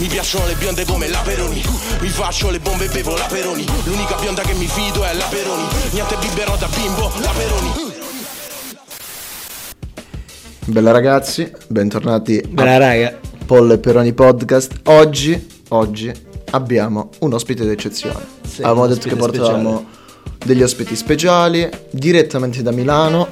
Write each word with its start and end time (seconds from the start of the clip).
Mi 0.00 0.06
piacciono 0.06 0.46
le 0.46 0.54
bionde 0.54 0.84
come 0.84 1.08
la 1.08 1.20
Peroni 1.24 1.60
Mi 2.00 2.08
faccio 2.08 2.50
le 2.50 2.60
bombe 2.60 2.84
e 2.84 2.88
bevo 2.88 3.16
la 3.16 3.26
Peroni 3.28 3.66
L'unica 3.84 4.14
bionda 4.14 4.42
che 4.42 4.54
mi 4.54 4.68
fido 4.68 5.02
è 5.02 5.12
la 5.12 5.24
Peroni 5.24 5.64
Niente 5.90 6.16
biberò 6.20 6.56
da 6.56 6.68
bimbo, 6.68 7.10
la 7.20 7.32
Peroni 7.36 7.72
Bella 10.66 10.92
ragazzi, 10.92 11.50
bentornati 11.66 12.40
Bella 12.48 12.76
raga. 12.76 13.18
Polle 13.44 13.74
e 13.74 13.78
Peroni 13.78 14.12
Podcast. 14.12 14.80
Oggi, 14.84 15.48
oggi 15.70 16.12
abbiamo 16.50 17.08
un 17.20 17.32
ospite 17.32 17.64
d'eccezione. 17.64 18.20
Sì, 18.46 18.62
Avevamo 18.62 18.86
detto 18.86 19.08
che 19.08 19.16
portavamo 19.16 19.86
degli 20.44 20.62
ospiti 20.62 20.94
speciali 20.94 21.68
direttamente 21.90 22.62
da 22.62 22.70
Milano. 22.70 23.26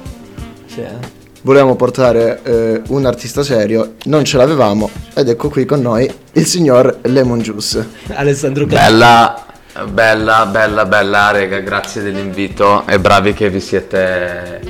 Sì, 0.65 0.81
eh. 0.81 1.15
Volevamo 1.43 1.75
portare 1.75 2.41
eh, 2.41 2.81
un 2.87 3.05
artista 3.05 3.43
serio, 3.43 3.93
non 4.05 4.25
ce 4.25 4.37
l'avevamo 4.37 5.06
ed 5.17 5.29
ecco 5.29 5.49
qui 5.49 5.65
con 5.65 5.81
noi 5.81 6.07
il 6.33 6.45
signor 6.45 6.99
Lemon 7.03 7.39
Juice. 7.39 7.87
Alessandro 8.09 8.67
Cazzo. 8.67 8.83
Bella, 8.83 9.45
bella, 9.89 10.45
bella, 10.45 10.85
bella, 10.85 11.31
rega, 11.31 11.57
grazie 11.59 12.03
dell'invito 12.03 12.85
e 12.85 12.99
bravi 12.99 13.33
che 13.33 13.49
vi 13.49 13.59
siete, 13.59 14.61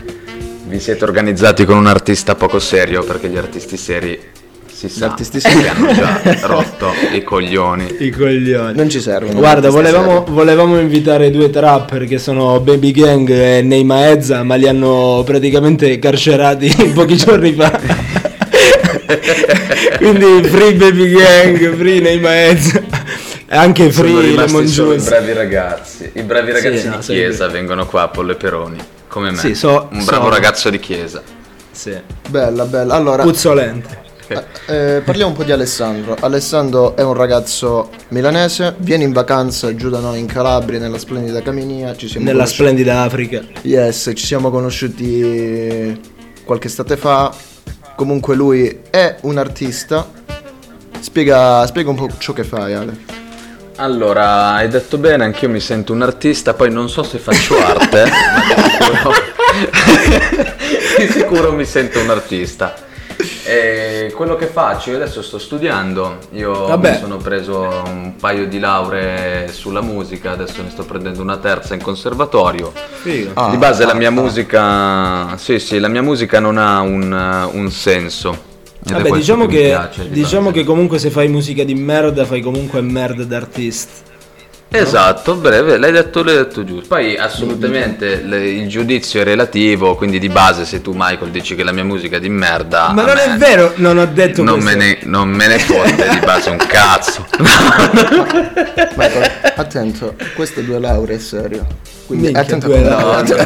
vi 0.68 0.80
siete 0.80 1.04
organizzati 1.04 1.66
con 1.66 1.76
un 1.76 1.88
artista 1.88 2.36
poco 2.36 2.60
serio 2.60 3.04
perché 3.04 3.28
gli 3.28 3.36
artisti 3.36 3.76
seri 3.76 4.18
si 4.78 4.90
sa 4.90 5.08
artisti 5.08 5.40
seri- 5.40 5.68
hanno 5.68 5.92
già 5.92 6.22
rotto 6.46 6.94
i 7.12 7.24
coglioni. 7.24 7.96
I 8.00 8.12
coglioni. 8.12 8.74
Non 8.76 8.88
ci 8.90 9.02
servono. 9.02 9.40
Guarda, 9.40 9.70
volevamo, 9.70 10.24
volevamo 10.30 10.80
invitare 10.80 11.32
due 11.32 11.50
trapper 11.50 12.06
che 12.06 12.20
sono 12.20 12.60
Baby 12.60 12.92
Gang 12.92 13.28
e 13.28 13.62
Neima 13.64 14.12
Ezza, 14.12 14.44
ma 14.44 14.54
li 14.54 14.68
hanno 14.68 15.24
praticamente 15.26 15.98
carcerati 15.98 16.70
pochi 16.94 17.18
giorni 17.18 17.54
fa. 17.54 18.07
Quindi 19.98 20.48
free 20.48 20.74
Baby 20.74 21.12
Gang, 21.12 21.76
free 21.76 22.50
Ezza, 22.50 22.84
e 23.48 23.56
anche 23.56 23.92
Sono 23.92 24.10
free 24.10 24.22
rimasti 24.30 24.52
Lemon 24.54 24.68
solo 24.68 24.94
i 24.94 24.98
bravi 25.00 25.34
ragazzi. 25.34 26.10
I 26.14 26.22
bravi 26.24 26.52
ragazzi 26.52 26.80
Sì, 26.80 26.88
no, 26.88 26.98
di 26.98 27.04
sai 27.04 27.16
chiesa 27.16 27.48
vengono 27.48 27.86
qua 27.86 28.04
a 28.04 28.08
Pollo 28.10 28.34
e 28.34 28.36
Peroni, 28.36 28.78
come 29.08 29.32
me. 29.32 29.38
Sì, 29.38 29.56
so- 29.56 29.88
un 29.92 30.04
bravo 30.04 30.26
so- 30.26 30.30
ragazzo 30.30 30.70
di 30.70 30.80
chiesa. 30.80 31.22
Sì. 31.72 31.96
Bella, 32.30 32.66
bella. 32.66 32.94
Allora, 32.96 33.24
Puzzolente. 33.24 34.06
eh, 34.66 35.02
parliamo 35.06 35.32
un 35.32 35.38
po' 35.38 35.44
di 35.44 35.52
Alessandro. 35.54 36.18
Alessandro 36.20 36.98
è 36.98 37.02
un 37.04 37.14
ragazzo 37.14 37.92
milanese, 38.10 38.76
viene 38.80 39.06
in 39.06 39.14
vacanza 39.14 39.74
giù 39.74 39.90
da 39.90 40.00
noi 40.00 40.20
in 40.20 40.26
Calabria, 40.26 40.80
nella 40.80 40.98
splendida 40.98 41.42
Caminia. 41.42 41.96
Ci 41.96 42.10
siamo 42.10 42.26
Nella 42.26 42.46
splendida 42.46 43.02
Africa. 43.04 43.42
Yes, 43.62 44.12
ci 44.16 44.26
siamo 44.26 44.50
conosciuti 44.50 45.98
qualche 46.44 46.68
estate 46.68 46.98
fa. 46.98 47.34
Comunque 47.98 48.36
lui 48.36 48.82
è 48.92 49.16
un 49.22 49.40
artista. 49.40 50.08
Spiega, 51.00 51.66
spiega 51.66 51.90
un 51.90 51.96
po' 51.96 52.08
ciò 52.20 52.32
che 52.32 52.44
fai, 52.44 52.76
Ale. 52.76 52.96
Allora, 53.78 54.54
hai 54.54 54.68
detto 54.68 55.00
bene, 55.00 55.24
anch'io 55.24 55.50
mi 55.50 55.60
sento 55.60 55.94
un 55.94 56.04
artista, 56.04 56.54
poi 56.54 56.70
non 56.70 56.92
so 56.92 57.02
se 57.02 57.18
faccio 57.18 57.58
arte, 57.58 58.04
ma 58.04 58.44
di 58.46 58.62
sicuro, 58.70 59.14
di 61.00 61.08
sicuro 61.12 61.52
mi 61.54 61.66
sento 61.66 62.00
un 62.00 62.12
artista. 62.12 62.76
E 63.48 64.12
quello 64.14 64.36
che 64.36 64.48
faccio, 64.48 64.90
io 64.90 64.98
adesso 64.98 65.22
sto 65.22 65.40
studiando, 65.40 66.18
io 66.32 66.68
Vabbè. 66.68 66.92
mi 66.92 66.98
sono 66.98 67.16
preso 67.16 67.62
un 67.86 68.16
paio 68.20 68.46
di 68.46 68.60
lauree 68.60 69.48
sulla 69.52 69.82
musica, 69.82 70.32
adesso 70.32 70.62
ne 70.62 70.70
sto 70.70 70.84
prendendo 70.84 71.22
una 71.22 71.38
terza 71.38 71.74
in 71.74 71.82
conservatorio. 71.82 72.74
Ah, 73.36 73.50
di 73.50 73.58
base 73.58 73.86
la 73.86 73.94
ah, 73.94 73.96
mia 73.96 74.10
ah. 74.10 74.12
musica, 74.12 75.38
sì 75.38 75.60
sì, 75.60 75.80
la 75.80 75.88
mia 75.88 76.02
musica 76.02 76.42
non 76.42 76.58
ha 76.58 76.82
un, 76.82 77.50
un 77.54 77.72
senso. 77.72 78.56
Vabbè, 78.80 79.12
diciamo 79.12 79.46
mi 79.46 79.52
che, 79.52 79.64
piace 79.68 80.04
di 80.04 80.10
diciamo 80.10 80.52
che 80.52 80.64
comunque 80.64 81.00
se 81.00 81.10
fai 81.10 81.28
musica 81.28 81.64
di 81.64 81.74
merda 81.74 82.26
fai 82.26 82.42
comunque 82.42 82.82
merda 82.82 83.24
d'artista. 83.24 84.16
Esatto, 84.70 85.36
breve, 85.36 85.78
l'hai 85.78 85.92
detto, 85.94 86.22
l'hai 86.24 86.36
detto 86.36 86.64
giusto. 86.66 86.88
Poi 86.90 87.18
assolutamente 87.18 88.22
le- 88.22 88.50
il 88.50 88.68
giudizio 88.68 89.22
è 89.22 89.24
relativo, 89.24 89.96
quindi 89.96 90.20
di 90.20 90.28
base 90.30 90.66
se 90.66 90.82
tu 90.82 90.92
Michael 90.94 91.32
dici 91.32 91.56
che 91.56 91.64
la 91.64 91.72
mia 91.72 91.86
musica 91.86 92.18
è 92.18 92.20
di 92.20 92.28
merda... 92.30 92.92
Ma 92.94 93.06
non 93.06 93.16
me 93.16 93.34
è 93.34 93.38
vero, 93.38 93.72
non 93.76 93.98
ho 93.98 94.06
detto 94.06 94.44
Non 94.44 94.60
questo. 94.60 94.78
me, 94.78 94.84
ne, 94.86 94.98
non 95.04 95.30
me 95.30 95.48
ne 95.48 95.60
fotte 95.60 96.10
di 96.10 96.20
base 96.20 96.50
un 96.50 96.58
cazzo. 96.58 97.26
Michael, 98.96 99.32
attento, 99.56 100.16
queste 100.36 100.64
due 100.66 100.80
lauree 100.80 101.16
è 101.16 101.20
serio. 101.20 101.66
Quindi 102.06 102.26
Minchia, 102.26 102.42
attento 102.44 102.68
come 102.68 102.84
lauree. 102.84 103.40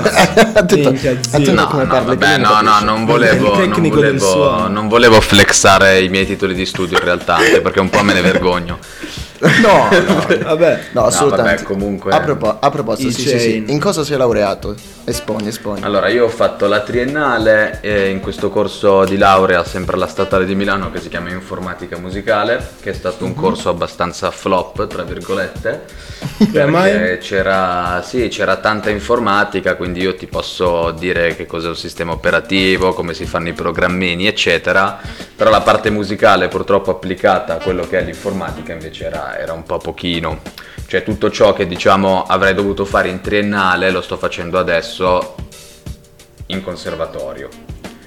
attento, 0.54 0.90
Minchia, 0.92 1.12
attento 1.12 1.52
No, 1.54 1.68
come 1.68 1.84
no, 1.84 1.90
parli. 1.90 2.08
vabbè, 2.08 2.38
no, 2.38 2.62
no, 2.62 2.80
non 2.82 3.06
volevo, 3.06 3.64
non, 3.66 3.90
volevo, 3.90 4.68
non 4.68 4.88
volevo 4.88 5.22
flexare 5.22 6.02
i 6.02 6.10
miei 6.10 6.26
titoli 6.26 6.54
di 6.56 6.66
studio 6.66 6.98
in 6.98 7.04
realtà, 7.04 7.36
anche 7.36 7.62
perché 7.62 7.80
un 7.80 7.90
po' 7.90 8.02
me 8.04 8.14
ne 8.14 8.22
vergogno. 8.22 8.80
No, 9.62 9.90
no, 9.90 10.26
Vabbè, 10.44 10.80
no, 10.92 11.06
assolutamente. 11.06 11.64
vabbè, 11.64 11.74
comunque- 11.74 12.12
A, 12.12 12.20
propo- 12.20 12.58
a 12.60 12.70
proposito, 12.70 13.12
sì, 13.12 13.28
sì, 13.28 13.40
sì. 13.40 13.64
In 13.68 13.80
cosa 13.80 14.04
sei 14.04 14.18
laureato? 14.18 14.76
Esponi, 15.04 15.48
esponi. 15.48 15.82
Allora, 15.84 16.10
io 16.10 16.26
ho 16.26 16.30
fatto 16.30 16.68
la 16.68 16.82
triennale 16.82 17.80
e 17.82 18.10
in 18.10 18.20
questo 18.20 18.50
corso 18.50 19.04
di 19.06 19.18
laurea, 19.18 19.64
sempre 19.66 19.96
alla 19.96 20.06
Statale 20.08 20.46
di 20.46 20.54
Milano, 20.54 20.92
che 20.92 21.00
si 21.00 21.10
chiama 21.10 21.32
Informatica 21.32 21.98
Musicale, 21.98 22.64
che 22.82 22.92
è 22.92 22.94
stato 22.94 23.26
un 23.26 23.34
corso 23.34 23.70
abbastanza 23.70 24.30
flop, 24.30 24.86
tra 24.88 25.02
virgolette. 25.04 25.86
Perché 26.52 27.18
c'era, 27.20 28.02
sì, 28.06 28.28
c'era 28.28 28.58
tanta 28.58 28.90
informatica, 28.90 29.76
quindi 29.76 30.02
io 30.02 30.16
ti 30.16 30.28
posso 30.28 30.92
dire 30.92 31.36
che 31.36 31.46
cos'è 31.48 31.68
un 31.68 31.76
sistema 31.76 32.12
operativo, 32.12 32.94
come 32.94 33.14
si 33.16 33.26
fanno 33.26 33.48
i 33.50 33.54
programmini, 33.54 34.28
eccetera. 34.28 35.00
Però 35.36 35.50
la 35.50 35.62
parte 35.62 35.90
musicale, 35.90 36.48
purtroppo 36.48 36.92
applicata 36.92 37.54
a 37.56 37.58
quello 37.58 37.88
che 37.88 38.00
è 38.00 38.04
l'informatica, 38.04 38.74
invece 38.74 39.06
era, 39.06 39.31
era 39.38 39.54
un 39.54 39.64
po' 39.64 39.78
pochino. 39.78 40.42
Cioè 40.88 41.04
tutto 41.04 41.32
ciò 41.32 41.54
che 41.54 41.68
diciamo 41.68 42.24
avrei 42.24 42.54
dovuto 42.54 42.84
fare 42.86 43.08
in 43.10 43.22
triennale 43.22 43.92
lo 43.92 44.02
sto 44.02 44.18
facendo 44.18 44.60
adesso 44.60 45.36
in 46.48 46.62
conservatorio. 46.64 47.48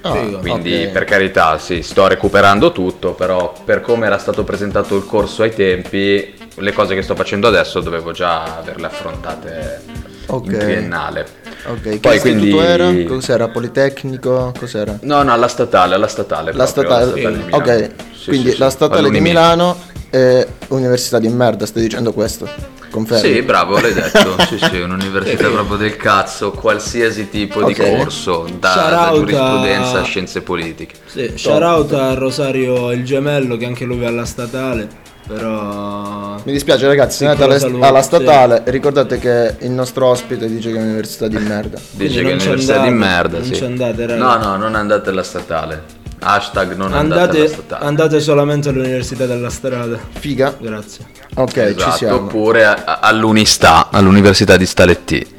Ah, 0.01 0.11
Quindi 0.39 0.83
ok. 0.83 0.89
per 0.91 1.03
carità, 1.03 1.57
sì, 1.57 1.81
sto 1.81 2.05
recuperando 2.05 2.71
tutto, 2.71 3.13
però 3.13 3.53
per 3.65 3.81
come 3.81 4.05
era 4.05 4.19
stato 4.19 4.43
presentato 4.43 4.95
il 4.95 5.03
corso 5.03 5.41
ai 5.41 5.51
tempi, 5.51 6.31
le 6.57 6.71
cose 6.73 6.93
che 6.93 7.01
sto 7.01 7.15
facendo 7.15 7.47
adesso 7.47 7.79
dovevo 7.79 8.11
già 8.11 8.57
averle 8.57 8.85
affrontate 8.85 9.81
Ok. 10.27 10.45
in 10.51 10.57
triennale. 10.59 11.25
Ok, 11.65 11.99
Poi 11.99 12.19
quindi- 12.19 12.55
era? 12.55 12.93
Cos'era? 13.07 13.47
Politecnico? 13.47 14.53
Cos'era? 14.59 14.95
No, 15.01 15.23
no, 15.23 15.33
alla 15.33 15.47
statale, 15.47 15.95
alla 15.95 16.07
statale. 16.07 16.53
La 16.53 16.65
proprio, 16.65 16.83
statale, 16.83 17.03
alla 17.03 17.11
statale 17.11 17.37
di 17.37 17.43
Milano. 17.43 17.63
ok, 17.63 17.89
Sì, 18.15 18.25
quindi 18.27 18.51
sì, 18.51 18.57
la 18.59 18.69
sì, 18.69 18.75
statale 18.75 19.09
di. 19.09 19.19
Milano 19.21 19.77
è 20.15 20.47
università 20.69 21.19
di 21.19 21.27
merda, 21.27 21.65
stai 21.65 21.81
dicendo 21.83 22.13
questo? 22.13 22.47
Confermi? 22.89 23.33
Sì, 23.33 23.41
bravo, 23.41 23.79
l'hai 23.79 23.91
detto. 23.93 24.35
sì, 24.47 24.57
sì, 24.57 24.79
un'università 24.79 25.49
proprio 25.49 25.75
del 25.77 25.97
cazzo, 25.97 26.51
qualsiasi 26.51 27.29
tipo 27.29 27.59
Ok. 27.59 27.67
di 27.67 27.73
corso, 27.73 28.47
da, 28.57 28.73
da 28.73 29.11
giurisprudenza 29.13 29.99
a- 29.99 30.03
scienze 30.03 30.41
politiche. 30.41 30.95
sì, 31.05 31.33
shout 31.35 31.61
out 31.61 31.91
a 31.93 32.13
Rosario 32.13 32.91
il 32.91 33.03
gemello 33.03 33.57
che 33.57 33.65
anche 33.65 33.83
lui 33.83 34.01
è 34.03 34.05
alla 34.05 34.23
statale, 34.25 34.87
però... 35.27 36.35
Mi 36.43 36.51
dispiace 36.53 36.87
ragazzi, 36.87 37.17
se 37.17 37.25
andate 37.25 37.59
saluto, 37.59 37.83
alla 37.85 38.01
statale 38.01 38.61
ricordate 38.67 39.17
che 39.19 39.55
il 39.59 39.71
nostro 39.71 40.05
ospite 40.07 40.47
dice 40.47 40.71
che 40.71 40.77
è 40.77 40.79
un'università 40.81 41.27
di 41.27 41.35
merda. 41.43 41.77
Dice 41.91 42.21
Quindi 42.21 42.23
che 42.23 42.29
è 42.29 42.33
un'università 42.35 42.73
di 42.81 42.87
andate, 42.87 43.11
merda, 43.11 43.37
non 43.39 43.45
sì. 43.47 43.55
ci 43.55 43.63
andate, 43.65 44.05
raga. 44.07 44.23
no, 44.23 44.37
no, 44.37 44.55
non 44.57 44.75
andate 44.75 45.09
alla 45.09 45.23
statale. 45.23 46.03
Hashtag 46.19 46.75
non 46.75 46.93
andate, 46.93 47.41
Andate, 47.45 47.75
andate 47.85 48.19
solamente 48.19 48.69
all'università 48.69 49.25
della 49.25 49.49
strada. 49.49 49.97
Figa? 50.19 50.55
Grazie. 50.59 51.05
Ok, 51.35 51.57
Esatto, 51.57 51.91
ci 51.91 51.97
siamo. 51.97 52.15
oppure 52.15 52.65
a- 52.65 52.99
all'Unistà, 53.01 53.89
all'Università 53.91 54.57
di 54.57 54.65
Staletti. 54.65 55.33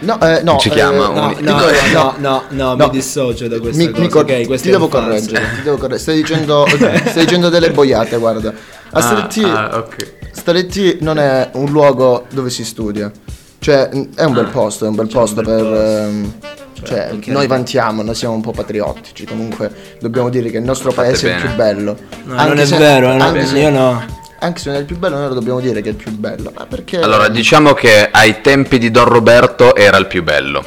No, 0.00 0.20
eh, 0.20 0.42
no, 0.44 0.60
eh, 0.62 0.68
chiama 0.70 1.08
No, 1.08 1.24
Uni- 1.26 1.36
no, 1.40 1.58
dico- 1.82 1.92
no, 1.92 2.14
no, 2.18 2.42
no, 2.50 2.74
No. 2.74 2.84
mi 2.86 2.90
dissocio 2.90 3.48
da 3.48 3.58
questa 3.58 3.82
Mi, 3.82 3.90
cosa. 3.90 4.02
mi 4.02 4.08
cor- 4.08 4.22
ok, 4.30 4.46
questo 4.46 4.66
ti 4.66 4.70
devo 4.72 4.84
un 4.84 4.90
correggere, 4.90 5.44
ti 5.56 5.62
devo 5.62 5.76
correggere. 5.76 5.98
Stai 6.00 6.14
dicendo, 6.16 6.66
stai 7.08 7.24
dicendo 7.24 7.48
delle 7.48 7.70
boiate, 7.72 8.16
guarda. 8.18 8.52
A 8.90 9.00
Staletti, 9.00 9.42
ah, 9.42 9.70
ok. 9.78 9.96
Staletti 10.30 10.98
non 11.00 11.18
è 11.18 11.50
un 11.54 11.70
luogo 11.72 12.26
dove 12.30 12.50
si 12.50 12.64
studia. 12.64 13.10
Cioè, 13.60 13.88
è 14.14 14.22
un 14.24 14.32
bel 14.34 14.46
posto, 14.52 14.84
è 14.84 14.88
un 14.88 14.94
bel 14.94 15.08
posto 15.08 15.40
Ah. 15.40 15.42
bel 15.42 15.54
per... 15.56 15.64
posto. 15.64 15.82
ehm, 15.82 16.32
cioè, 16.84 17.08
perché- 17.10 17.30
noi 17.30 17.46
vantiamo, 17.46 18.02
noi 18.02 18.14
siamo 18.14 18.34
un 18.34 18.40
po' 18.40 18.52
patriottici, 18.52 19.24
comunque 19.24 19.70
dobbiamo 20.00 20.28
dire 20.28 20.50
che 20.50 20.58
il 20.58 20.64
nostro 20.64 20.90
Fate 20.90 21.08
paese 21.08 21.28
è 21.30 21.34
il 21.34 21.36
bene. 21.36 21.48
più 21.48 21.56
bello. 21.56 21.96
No, 22.24 22.32
Anche 22.36 22.48
non 22.48 22.58
è 22.58 22.66
se- 22.66 22.76
vero, 22.76 23.08
non 23.08 23.20
è 23.20 23.22
anche 23.24 23.46
se- 23.46 23.58
io 23.58 23.70
no. 23.70 24.16
Anche 24.40 24.60
se 24.60 24.68
non 24.68 24.76
è 24.76 24.80
il 24.80 24.86
più 24.86 24.96
bello, 24.98 25.16
noi 25.16 25.28
lo 25.28 25.34
dobbiamo 25.34 25.58
dire 25.58 25.80
che 25.80 25.88
è 25.88 25.92
il 25.92 25.96
più 25.96 26.12
bello. 26.12 26.52
Ma 26.56 26.64
perché? 26.66 27.00
Allora, 27.00 27.28
diciamo 27.28 27.72
che 27.74 28.08
ai 28.10 28.40
tempi 28.40 28.78
di 28.78 28.90
Don 28.92 29.06
Roberto 29.06 29.74
era 29.74 29.96
il 29.96 30.06
più 30.06 30.22
bello. 30.22 30.64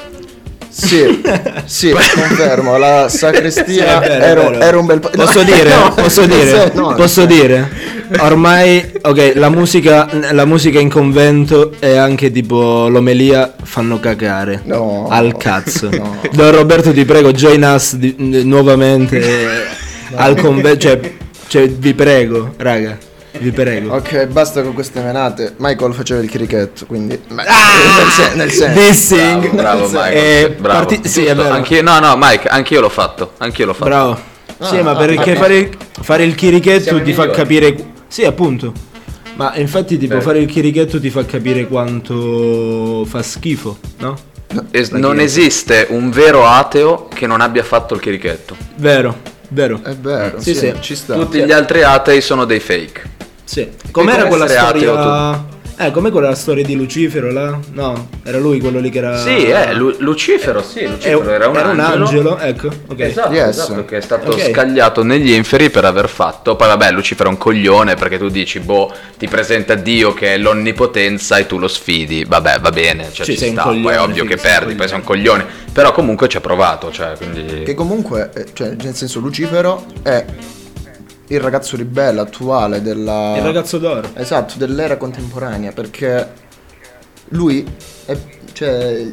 Sì, 0.72 1.22
sì, 1.66 1.92
confermo, 2.16 2.78
la 2.78 3.10
sacrestia 3.10 3.66
Sì, 3.66 4.08
vero, 4.08 4.14
era, 4.24 4.50
vero. 4.50 4.60
era 4.60 4.80
un 4.80 4.86
bel 4.86 5.00
po'... 5.00 5.10
Posso 5.10 5.40
no, 5.40 5.44
dire? 5.44 5.70
no, 5.70 5.94
posso 5.94 6.26
dire? 6.26 6.72
no, 6.74 6.94
posso 6.96 7.26
dire? 7.26 7.70
Ormai, 8.20 8.92
ok, 9.02 9.34
la 9.36 9.50
musica, 9.50 10.08
la 10.32 10.46
musica 10.46 10.80
in 10.80 10.90
convento 10.90 11.74
e 11.80 11.98
anche 11.98 12.32
tipo 12.32 12.88
l'omelia 12.88 13.54
fanno 13.64 14.00
cagare. 14.00 14.62
No. 14.64 15.08
Al 15.10 15.36
cazzo. 15.38 15.90
Don 16.32 16.52
Roberto, 16.56 16.92
ti 16.94 17.04
prego, 17.06 17.32
join 17.34 17.64
us 17.64 17.96
di- 17.96 18.16
nuovamente 18.44 19.22
al 20.16 20.36
convento. 20.40 20.80
Cioè, 20.80 21.00
cioè, 21.48 21.68
vi 21.70 21.94
prego, 21.94 22.54
raga. 22.58 22.98
Vi 23.40 23.52
prego. 23.52 23.96
Ok, 23.96 24.26
basta 24.28 24.62
con 24.62 24.74
queste 24.74 25.02
menate. 25.02 25.54
Michael 25.58 25.94
faceva 25.94 26.22
il 26.22 26.30
cricket, 26.30 26.86
quindi... 26.86 27.18
Beh, 27.28 27.34
nel, 27.36 28.10
sen- 28.12 28.36
nel 28.38 28.52
senso. 28.52 28.80
Dissing. 28.80 29.50
Bravo, 29.52 29.88
bravo 29.88 29.88
Michael. 29.88 30.44
Eh, 30.44 30.50
bravo. 30.60 30.86
parti- 30.86 31.08
sì, 31.08 31.26
è 31.26 31.34
vero. 31.36 31.54
anch'io- 31.54 31.82
no, 31.82 32.00
no, 32.00 32.14
Mike, 32.18 32.48
anch'io 32.50 32.82
l'ho 32.82 32.90
fatto. 32.90 33.34
Anch'io 33.38 33.66
l'ho 33.68 33.74
fatto. 33.74 33.86
Bravo. 33.90 34.20
sì, 34.60 34.78
Ah, 34.78 34.84
ma 34.84 34.92
ah, 34.92 34.96
perché 34.96 35.36
fare, 35.36 35.72
fare 36.02 36.24
il 36.26 36.36
chirichetto 36.36 36.84
Siamo 36.84 37.00
i 37.00 37.04
ti 37.04 37.14
fa 37.14 37.22
migliori. 37.26 37.42
capire. 37.42 37.76
Sì, 38.08 38.24
appunto. 38.26 38.74
Ma 39.36 39.56
infatti, 39.56 39.98
tipo, 39.98 40.16
Beh. 40.16 40.22
fare 40.22 40.40
il 40.40 40.46
chirichetto 40.48 41.00
ti 41.00 41.10
fa 41.10 41.26
capire 41.26 41.66
quanto 41.68 43.06
fa 43.06 43.24
schifo, 43.24 43.78
no? 44.00 44.18
Es- 44.72 44.90
non 44.92 45.20
esiste 45.22 45.88
un 45.90 46.10
vero 46.12 46.46
ateo 46.46 47.08
che 47.08 47.26
non 47.26 47.40
abbia 47.40 47.64
fatto 47.64 47.94
il 47.94 48.02
chirichetto. 48.02 48.56
Vero, 48.76 49.18
vero. 49.48 49.80
È 49.84 49.96
vero, 49.96 50.40
Sì, 50.42 50.54
sì, 50.54 50.60
sì. 50.60 50.74
ci 50.82 50.96
sta. 50.96 51.14
Tutti 51.16 51.42
gli 51.44 51.52
altri 51.54 51.82
atei 51.84 52.20
sono 52.22 52.44
dei 52.44 52.60
fake. 52.60 53.11
Sì. 53.52 53.68
Com'era 53.92 54.28
come 54.28 54.30
quella 54.30 54.48
storia? 54.48 55.50
Eh, 55.76 55.92
com'è 55.92 56.10
quella 56.10 56.36
storia 56.36 56.64
di 56.64 56.74
Lucifero 56.76 57.32
là? 57.34 57.60
No, 57.74 58.08
era 58.24 58.38
lui 58.38 58.62
quello 58.62 58.80
lì 58.80 58.90
che 58.90 59.00
era. 59.00 59.18
Sì, 59.18 59.48
eh, 59.48 59.74
Lu- 59.74 59.94
Lucifero, 60.00 60.62
sì, 60.62 60.80
Eh, 60.82 60.88
Lucifero 60.88 61.34
era 61.34 61.70
un 61.70 61.80
angelo. 61.82 62.38
ecco. 62.38 62.68
Ok. 62.88 63.00
Esatto, 63.02 63.34
Yes. 63.34 63.58
esatto, 63.58 63.84
che 63.84 63.98
è 63.98 64.02
stato 64.02 64.32
Ok. 64.32 64.52
scagliato 64.52 65.04
negli 65.04 65.32
inferi 65.34 65.70
per 65.70 65.84
aver 65.84 66.08
fatto. 66.08 66.56
Poi 66.56 66.68
vabbè, 66.68 66.92
Lucifero 66.92 67.28
è 67.28 67.32
un 67.34 67.38
coglione 67.38 67.96
perché 67.96 68.18
tu 68.18 68.30
dici, 68.30 68.60
boh, 68.62 68.90
ti 69.18 69.28
presenta 69.28 69.76
Dio 69.76 70.14
che 70.14 70.36
è 70.36 70.38
l'onnipotenza 70.38 71.38
e 71.38 71.46
tu 71.46 71.58
lo 71.58 71.68
sfidi. 71.68 72.24
Vabbè, 72.24 72.60
va 72.62 72.70
bene, 72.70 73.10
cioè 73.12 73.26
ci 73.26 73.36
sei 73.36 73.50
un 73.50 73.56
sta. 73.56 73.64
Poi 73.64 73.74
coglione, 73.82 73.96
è 73.96 74.00
ovvio 74.00 74.22
sì, 74.24 74.28
che 74.30 74.36
un 74.36 74.40
perdi, 74.42 74.76
poi 74.76 74.88
sei 74.88 74.98
un 74.98 75.04
coglione. 75.04 75.44
coglione. 75.44 75.60
Però 75.74 75.92
comunque 75.92 76.28
ci 76.30 76.38
ha 76.38 76.42
provato, 76.42 76.90
cioè, 76.92 77.14
quindi... 77.18 77.64
Che 77.64 77.74
comunque, 77.74 78.30
eh, 78.34 78.46
cioè, 78.54 78.76
nel 78.82 78.94
senso, 78.96 79.20
Lucifero 79.20 79.86
è 80.04 80.24
il 81.36 81.40
ragazzo 81.40 81.78
ribelle 81.78 82.20
attuale 82.20 82.82
della... 82.82 83.36
Il 83.38 83.44
ragazzo 83.44 83.78
d'oro. 83.78 84.10
Esatto, 84.14 84.56
dell'era 84.58 84.98
contemporanea, 84.98 85.72
perché 85.72 86.30
lui 87.30 87.66
è 88.06 88.18
cioè, 88.52 89.10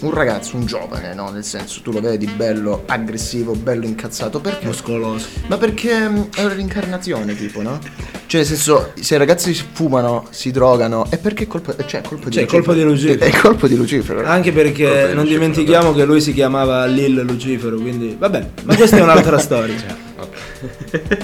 un 0.00 0.10
ragazzo, 0.12 0.56
un 0.56 0.66
giovane, 0.66 1.14
no? 1.14 1.30
Nel 1.30 1.44
senso, 1.44 1.80
tu 1.82 1.90
lo 1.90 2.00
vedi 2.00 2.26
bello, 2.26 2.82
aggressivo, 2.86 3.54
bello 3.54 3.86
incazzato, 3.86 4.40
perché? 4.40 4.66
Muscoloso. 4.66 5.26
Ma 5.46 5.56
perché 5.56 6.08
mm, 6.08 6.22
è 6.34 6.44
una 6.44 6.54
rincarnazione, 6.54 7.34
tipo, 7.34 7.62
no? 7.62 7.78
Cioè, 8.26 8.40
nel 8.40 8.46
senso, 8.46 8.92
se 9.00 9.14
i 9.14 9.18
ragazzi 9.18 9.54
fumano, 9.54 10.26
si 10.30 10.50
drogano, 10.50 11.06
è 11.08 11.16
perché 11.16 11.44
è 11.44 11.46
colpa, 11.46 11.74
cioè, 11.86 12.02
è 12.02 12.06
colpa 12.06 12.28
di 12.28 12.34
Cioè, 12.34 12.44
è 12.44 12.46
colpa 12.46 12.74
di 12.74 12.82
Lucifero. 12.82 13.24
È 13.24 13.40
colpa 13.40 13.66
di 13.66 13.76
Lucifero. 13.76 14.26
Anche 14.26 14.52
perché 14.52 14.84
di 14.84 15.14
non 15.14 15.24
Lucifero, 15.24 15.24
dimentichiamo 15.24 15.94
che 15.94 16.04
lui 16.04 16.20
si 16.20 16.34
chiamava 16.34 16.84
Lil 16.84 17.22
Lucifero, 17.22 17.76
quindi 17.76 18.14
vabbè, 18.18 18.50
ma 18.64 18.76
questa 18.76 18.98
è 18.98 19.00
un'altra 19.00 19.38
storia. 19.38 20.07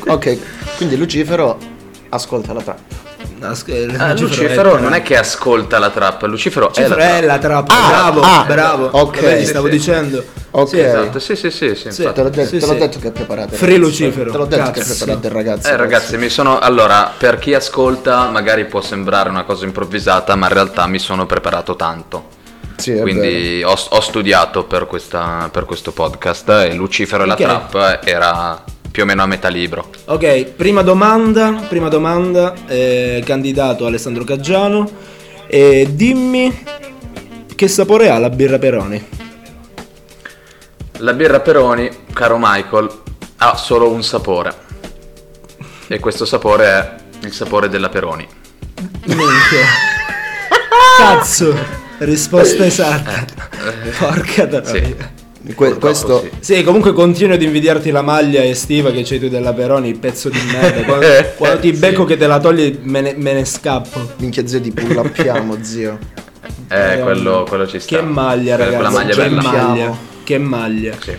Ok, 0.06 0.38
quindi 0.76 0.96
Lucifero 0.96 1.58
ascolta 2.10 2.52
la 2.52 2.60
trap. 2.62 2.78
As- 3.40 3.64
eh, 3.66 3.88
Ah, 3.98 4.12
Lucifero 4.14 4.78
non 4.78 4.94
è 4.94 5.02
che 5.02 5.16
ascolta 5.18 5.78
la 5.78 5.90
trap, 5.90 6.22
Lucifero, 6.22 6.66
Lucifero 6.68 6.96
è 6.96 7.16
è 7.16 7.20
la 7.20 7.26
la 7.34 7.38
trap. 7.38 7.66
trappa, 7.66 7.74
Ah, 7.84 7.88
bravo, 7.88 8.20
ah, 8.20 8.44
bravo. 8.46 8.86
ok. 8.92 9.20
Vabbè, 9.20 9.38
ti 9.38 9.46
stavo 9.46 9.66
Sì, 9.66 9.72
sì. 9.72 9.78
dicendo. 9.78 10.24
Ok. 10.52 10.68
Sì, 10.68 10.78
Esatto, 10.80 11.18
sì, 11.18 11.36
sì, 11.36 11.50
sì, 11.50 11.74
sì, 11.74 11.90
Sì. 11.90 12.02
Te 12.12 12.22
l'ho, 12.22 12.28
detto, 12.30 12.44
Sì, 12.46 12.58
te 12.58 12.66
l'ho 12.66 12.72
sì. 12.72 12.78
detto 12.78 12.98
che 13.00 13.08
è 13.08 13.10
preparato. 13.10 13.54
Free 13.56 13.76
Lucifero, 13.76 14.30
Te 14.30 14.36
l'ho 14.38 14.44
detto 14.46 14.70
che 14.70 14.80
è 14.80 14.82
cazzo. 14.82 14.94
preparato 15.04 15.26
il 15.26 15.32
ragazzo. 15.32 15.68
Eh 15.68 15.76
ragazzi, 15.76 16.16
mi 16.16 16.28
sono 16.28 16.58
allora, 16.58 17.12
per 17.16 17.38
chi 17.38 17.52
ascolta 17.54 18.28
magari 18.30 18.64
può 18.66 18.80
sembrare 18.80 19.28
una 19.28 19.44
cosa 19.44 19.64
improvvisata, 19.64 20.34
ma 20.36 20.46
in 20.46 20.52
realtà 20.52 20.86
mi 20.86 20.98
sono 20.98 21.26
preparato 21.26 21.74
tanto. 21.76 22.28
Sì, 22.76 22.92
è. 22.92 23.00
Quindi 23.00 23.62
ho, 23.64 23.76
ho 23.88 24.00
studiato 24.00 24.64
per, 24.64 24.86
questa- 24.86 25.48
per 25.52 25.64
questo 25.64 25.92
podcast 25.92 26.48
e 26.48 26.72
Lucifero 26.74 27.24
e 27.24 27.30
Ok. 27.30 27.38
la 27.40 27.46
trap 27.46 28.00
era 28.04 28.64
più 28.94 29.02
o 29.02 29.06
meno 29.06 29.24
a 29.24 29.26
metà 29.26 29.48
libro. 29.48 29.90
Ok, 30.04 30.44
prima 30.54 30.82
domanda, 30.82 31.64
prima 31.68 31.88
domanda, 31.88 32.54
eh, 32.68 33.20
candidato 33.26 33.86
Alessandro 33.86 34.22
Caggiano. 34.22 34.88
E 35.48 35.88
dimmi 35.90 36.64
che 37.56 37.66
sapore 37.66 38.08
ha 38.08 38.18
la 38.18 38.30
birra 38.30 38.60
Peroni? 38.60 39.04
La 40.98 41.12
birra 41.12 41.40
Peroni, 41.40 41.90
caro 42.12 42.36
Michael, 42.38 42.88
ha 43.38 43.56
solo 43.56 43.90
un 43.90 44.04
sapore. 44.04 44.54
E 45.88 45.98
questo 45.98 46.24
sapore 46.24 46.64
è 46.64 46.94
il 47.22 47.32
sapore 47.32 47.68
della 47.68 47.88
Peroni. 47.88 48.24
Minchia. 49.06 49.66
Cazzo, 50.98 51.52
risposta 51.98 52.64
esatta. 52.64 53.24
Porca 53.98 54.46
troia. 54.46 54.84
Sì. 54.84 55.13
Que- 55.54 55.76
questo 55.78 56.20
sì. 56.40 56.54
Sì, 56.54 56.62
comunque 56.64 56.92
continuo 56.94 57.34
ad 57.34 57.42
invidiarti 57.42 57.90
la 57.90 58.00
maglia 58.00 58.42
estiva 58.42 58.90
che 58.90 59.02
c'hai 59.04 59.18
tu 59.20 59.28
della 59.28 59.52
Peroni, 59.52 59.94
pezzo 59.94 60.30
di 60.30 60.38
merda. 60.50 60.82
Quando, 60.84 61.06
quando 61.36 61.58
ti 61.60 61.74
Sì. 61.74 61.78
becco 61.80 62.04
che 62.04 62.16
te 62.16 62.26
la 62.26 62.40
togli 62.40 62.78
me 62.82 63.00
ne, 63.02 63.14
me 63.16 63.32
ne 63.34 63.44
scappo. 63.44 64.12
minchia 64.18 64.46
zio 64.46 64.60
di 64.60 64.70
pullappiamo, 64.72 65.58
zio. 65.62 65.98
Eh, 66.68 66.98
quello, 67.02 67.44
quello 67.46 67.66
ci 67.66 67.78
sta. 67.78 67.96
Che 67.96 68.02
maglia, 68.02 68.56
ragazzi. 68.56 68.74
Quella 68.76 68.90
maglia 68.90 69.14
che 69.14 69.20
bella. 69.28 69.42
maglia. 69.42 69.96
Che 70.24 70.38
maglia. 70.38 70.94
Sì. 71.00 71.16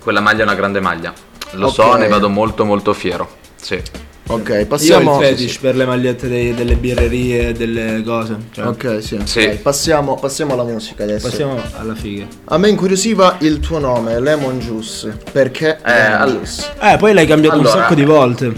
Quella 0.00 0.20
maglia 0.20 0.40
è 0.40 0.42
una 0.44 0.54
grande 0.56 0.80
maglia. 0.80 1.12
Lo 1.52 1.66
Ok. 1.68 1.72
so, 1.74 1.94
ne 1.94 2.08
vado 2.08 2.28
molto 2.28 2.64
molto 2.64 2.92
fiero. 2.92 3.28
Sì. 3.54 3.80
Ok, 4.30 4.48
Io 4.50 4.60
ho 4.62 4.66
passiamo 4.66 5.18
il 5.20 5.26
fetish 5.26 5.56
per 5.58 5.74
le 5.76 5.84
magliette 5.84 6.28
dei- 6.28 6.54
delle 6.54 6.76
birrerie 6.76 7.48
e 7.48 7.52
delle 7.52 8.02
cose. 8.04 8.36
Cioè, 8.52 8.66
Ok, 8.66 8.98
sì. 9.02 9.18
Sì. 9.24 9.44
Dai, 9.46 9.56
passiamo, 9.56 10.14
passiamo 10.14 10.52
alla 10.54 10.62
musica 10.64 11.02
adesso. 11.02 11.28
Passiamo 11.28 11.60
alla 11.76 11.94
figa. 11.94 12.26
A 12.44 12.56
me 12.58 12.68
incuriosiva 12.68 13.36
il 13.40 13.58
tuo 13.58 13.78
nome, 13.80 14.20
Lemon 14.20 14.58
Juice. 14.60 15.16
Perché 15.32 15.78
Eh, 15.84 15.90
all-? 15.92 16.42
Eh, 16.80 16.96
poi 16.98 17.12
l'hai 17.12 17.26
cambiato 17.26 17.58
un 17.58 17.64
Allora, 17.66 17.80
sacco 17.82 17.94
di 17.94 18.04
volte. 18.04 18.52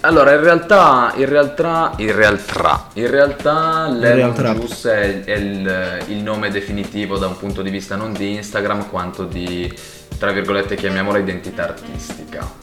Allora, 0.00 0.32
in 0.34 0.40
realtà, 0.42 1.12
in 1.16 1.26
realtà, 1.28 1.92
in 1.96 2.14
realtà, 2.14 2.88
in 2.94 3.10
realtà 3.10 3.88
Lemon 3.88 4.34
realtà. 4.34 4.54
Juice 4.54 4.90
è, 4.92 5.24
è 5.24 5.32
il, 5.36 5.98
il 6.08 6.16
nome 6.22 6.50
definitivo 6.50 7.16
da 7.18 7.26
un 7.26 7.36
punto 7.38 7.62
di 7.62 7.70
vista 7.70 7.96
non 7.96 8.12
di 8.12 8.34
Instagram 8.34 8.88
quanto 8.90 9.24
di, 9.24 9.72
tra 10.18 10.30
virgolette, 10.32 10.76
chiamiamola 10.76 11.18
identità 11.18 11.64
artistica. 11.68 12.62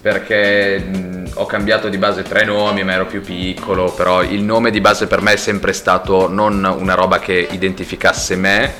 Perché 0.00 0.78
mh, 0.78 1.30
ho 1.34 1.46
cambiato 1.46 1.88
di 1.88 1.98
base 1.98 2.22
tre 2.22 2.44
nomi, 2.44 2.84
ma 2.84 2.92
ero 2.92 3.06
più 3.06 3.20
piccolo, 3.20 3.90
però 3.92 4.22
il 4.22 4.42
nome 4.42 4.70
di 4.70 4.80
base 4.80 5.06
per 5.06 5.20
me 5.20 5.32
è 5.32 5.36
sempre 5.36 5.72
stato 5.72 6.28
non 6.28 6.62
una 6.64 6.94
roba 6.94 7.18
che 7.18 7.48
identificasse 7.50 8.36
me, 8.36 8.72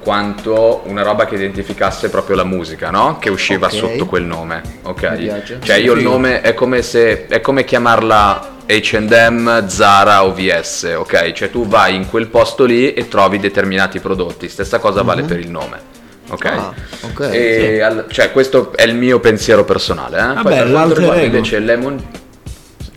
quanto 0.00 0.82
una 0.86 1.02
roba 1.02 1.26
che 1.26 1.34
identificasse 1.34 2.08
proprio 2.08 2.36
la 2.36 2.44
musica, 2.44 2.90
no? 2.90 3.18
Che 3.18 3.28
usciva 3.28 3.66
Ok. 3.66 3.72
sotto 3.74 4.06
quel 4.06 4.24
nome, 4.24 4.62
ok? 4.82 5.58
Cioè 5.62 5.76
io 5.76 5.92
il 5.92 6.02
nome 6.02 6.40
è 6.40 6.54
come 6.54 6.80
se 6.80 7.26
è 7.26 7.40
come 7.42 7.64
chiamarla 7.64 8.56
H&M, 8.66 9.66
Zara 9.68 10.24
o 10.24 10.32
VS, 10.32 10.94
ok? 10.96 11.32
Cioè 11.32 11.50
tu 11.50 11.66
vai 11.66 11.96
in 11.96 12.08
quel 12.08 12.28
posto 12.28 12.64
lì 12.64 12.94
e 12.94 13.08
trovi 13.08 13.38
determinati 13.38 14.00
prodotti, 14.00 14.48
stessa 14.48 14.78
cosa 14.78 15.02
vale 15.02 15.22
per 15.22 15.38
il 15.38 15.50
nome. 15.50 15.89
Ok? 16.30 16.44
Ah, 16.46 16.72
ok, 17.02 17.20
E 17.32 17.80
al- 17.82 18.04
cioè 18.08 18.30
questo 18.32 18.72
è 18.76 18.84
il 18.84 18.94
mio 18.94 19.18
pensiero 19.20 19.64
personale, 19.64 20.18
eh? 20.18 20.34
Poi 20.34 20.42
Vabbè, 20.42 20.62
riguarda 20.64 21.14
ego. 21.16 21.24
invece 21.36 21.58
Lemon 21.58 22.00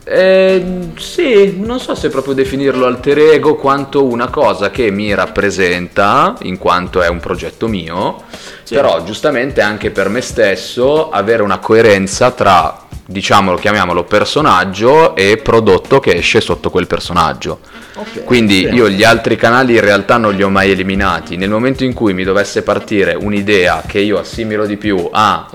eh, 0.06 0.90
sì, 0.98 1.60
non 1.60 1.80
so 1.80 1.96
se 1.96 2.10
proprio 2.10 2.34
definirlo 2.34 2.86
alter 2.86 3.20
ego 3.20 3.56
quanto 3.56 4.04
una 4.04 4.28
cosa 4.28 4.70
che 4.70 4.92
mi 4.92 5.14
rappresenta 5.14 6.36
in 6.42 6.58
quanto 6.58 7.02
è 7.02 7.08
un 7.08 7.20
progetto 7.20 7.68
mio, 7.68 8.24
però 8.68 9.04
giustamente 9.04 9.62
anche 9.62 9.92
per 9.92 10.10
me 10.10 10.20
stesso 10.20 11.10
avere 11.10 11.42
una 11.42 11.60
coerenza 11.60 12.32
tra, 12.32 12.86
diciamolo, 13.06 13.58
chiamiamolo 13.58 14.04
personaggio 14.04 15.16
e 15.16 15.38
prodotto 15.38 16.02
che 16.02 16.16
esce 16.16 16.42
sotto 16.42 16.70
quel 16.70 16.88
personaggio. 16.88 17.60
Ok. 17.96 18.24
Quindi 18.26 18.68
io 18.74 18.90
gli 18.90 19.04
altri 19.04 19.38
canali 19.38 19.76
in 19.76 19.82
realtà 19.82 20.18
non 20.18 20.34
li 20.34 20.44
ho 20.44 20.50
mai 20.50 20.72
eliminati. 20.72 21.38
Nel 21.38 21.50
momento 21.50 21.86
in 21.86 21.94
cui 21.94 22.14
mi 22.14 22.24
dovesse 22.24 22.62
partire 22.62 23.14
un'idea 23.14 23.84
che 23.88 24.00
io 24.00 24.20
assimilo 24.20 24.66
di 24.66 24.76
più 24.76 25.08
a 25.12 25.48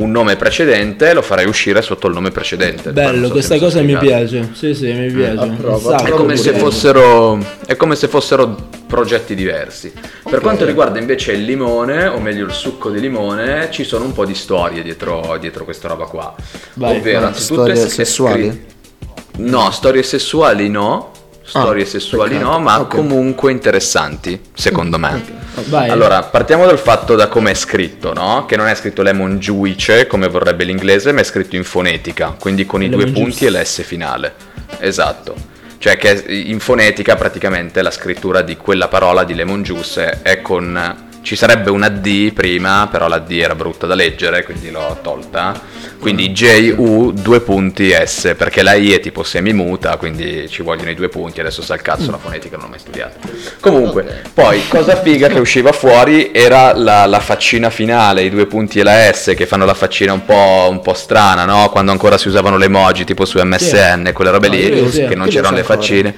un 0.00 0.10
nome 0.10 0.36
precedente, 0.36 1.12
lo 1.12 1.20
farei 1.22 1.46
uscire 1.46 1.82
sotto 1.82 2.06
il 2.06 2.14
nome 2.14 2.30
precedente. 2.30 2.92
Bello, 2.92 3.26
so 3.26 3.32
questa 3.32 3.54
mi 3.54 3.60
cosa 3.60 3.82
mi 3.82 3.96
piace. 3.96 4.48
Sì, 4.52 4.74
sì, 4.74 4.92
mi 4.92 5.12
piace. 5.12 5.56
sacco. 5.78 6.04
È 6.04 6.10
come, 6.10 6.36
fossero, 6.36 7.38
è 7.66 7.76
come 7.76 7.94
se 7.96 8.08
fossero 8.08 8.68
progetti 8.86 9.34
diversi. 9.34 9.92
Per 10.28 10.40
quanto 10.40 10.64
riguarda 10.64 10.98
invece 10.98 11.32
il 11.32 11.44
limone, 11.44 12.06
o 12.06 12.18
meglio 12.18 12.46
il 12.46 12.52
succo 12.52 12.90
di 12.90 12.98
limone, 12.98 13.68
ci 13.70 13.84
sono 13.84 14.04
un 14.06 14.12
po' 14.12 14.24
di 14.24 14.34
storie 14.34 14.82
dietro, 14.82 15.36
dietro 15.38 15.64
questa 15.64 15.88
roba 15.88 16.06
qua. 16.06 16.34
Vai. 16.74 16.96
Ovvero, 16.96 17.26
anzitutto 17.26 17.62
storie 17.64 17.88
sessuali? 17.88 18.48
scritto- 18.48 18.78
No, 19.42 19.70
storie 19.70 20.02
sessuali 20.02 20.68
no. 20.68 21.12
Storie 21.50 21.82
Ah, 21.82 21.86
sessuali 21.86 22.36
peccato. 22.36 22.50
no, 22.50 22.58
ma 22.60 22.80
Ok. 22.80 22.94
comunque 22.94 23.50
interessanti, 23.50 24.40
secondo 24.54 24.98
me. 24.98 25.38
Vai. 25.66 25.88
Allora, 25.88 26.22
partiamo 26.22 26.64
dal 26.64 26.78
fatto 26.78 27.16
da 27.16 27.26
come 27.26 27.50
è 27.50 27.54
scritto, 27.54 28.12
no? 28.12 28.46
Che 28.46 28.56
non 28.56 28.66
è 28.68 28.74
scritto 28.76 29.02
lemon 29.02 29.38
juice, 29.38 30.06
come 30.06 30.28
vorrebbe 30.28 30.62
l'inglese, 30.64 31.10
ma 31.12 31.20
è 31.20 31.24
scritto 31.24 31.56
in 31.56 31.64
fonetica, 31.64 32.36
quindi 32.38 32.64
con 32.66 32.82
i 32.82 32.88
Lemon 32.88 33.04
due 33.04 33.12
punti 33.12 33.44
juice. 33.46 33.46
e 33.58 33.62
l'S 33.62 33.82
finale. 33.82 34.34
Esatto. 34.78 35.34
Cioè 35.78 35.96
che 35.96 36.24
in 36.28 36.60
fonetica 36.60 37.16
praticamente 37.16 37.82
la 37.82 37.90
scrittura 37.90 38.42
di 38.42 38.56
quella 38.56 38.86
parola 38.88 39.24
di 39.24 39.34
lemon 39.34 39.62
juice 39.62 40.20
è 40.22 40.40
con 40.42 41.08
ci 41.22 41.36
sarebbe 41.36 41.70
una 41.70 41.88
D 41.88 42.32
prima, 42.32 42.88
però 42.90 43.08
la 43.08 43.18
D 43.18 43.32
era 43.32 43.54
brutta 43.54 43.86
da 43.86 43.94
leggere, 43.94 44.42
quindi 44.44 44.70
l'ho 44.70 44.98
tolta. 45.02 45.88
Quindi 46.00 46.30
J-U 46.32 47.12
due 47.12 47.40
punti 47.40 47.92
S, 47.92 48.34
perché 48.36 48.62
la 48.62 48.72
I 48.72 48.92
è 48.92 49.00
tipo 49.00 49.22
semimuta, 49.22 49.98
quindi 49.98 50.48
ci 50.48 50.62
vogliono 50.62 50.88
i 50.88 50.94
due 50.94 51.10
punti, 51.10 51.40
adesso 51.40 51.60
sa 51.60 51.74
il 51.74 51.82
cazzo 51.82 52.10
la 52.10 52.16
fonetica 52.16 52.56
non 52.56 52.64
l'ho 52.64 52.70
mai 52.70 52.78
studiata. 52.78 53.28
Comunque, 53.60 54.22
poi 54.32 54.66
cosa 54.66 54.96
figa 54.96 55.28
che 55.28 55.38
usciva 55.38 55.72
fuori 55.72 56.30
era 56.32 56.74
la, 56.74 57.04
la 57.04 57.20
faccina 57.20 57.68
finale, 57.68 58.22
i 58.22 58.30
due 58.30 58.46
punti 58.46 58.80
e 58.80 58.82
la 58.82 59.12
S 59.12 59.34
che 59.36 59.44
fanno 59.44 59.66
la 59.66 59.74
faccina 59.74 60.14
un 60.14 60.24
po', 60.24 60.68
un 60.70 60.80
po' 60.80 60.94
strana, 60.94 61.44
no? 61.44 61.68
Quando 61.68 61.92
ancora 61.92 62.16
si 62.16 62.28
usavano 62.28 62.56
le 62.56 62.64
emoji 62.64 63.04
tipo 63.04 63.26
su 63.26 63.38
MSN, 63.38 64.12
quelle 64.14 64.30
robe 64.30 64.48
No, 64.48 64.54
lì, 64.54 64.74
io 64.74 64.90
sì, 64.90 65.04
che 65.04 65.14
non 65.14 65.28
c'erano 65.28 65.56
le 65.56 65.64
faccine. 65.64 66.14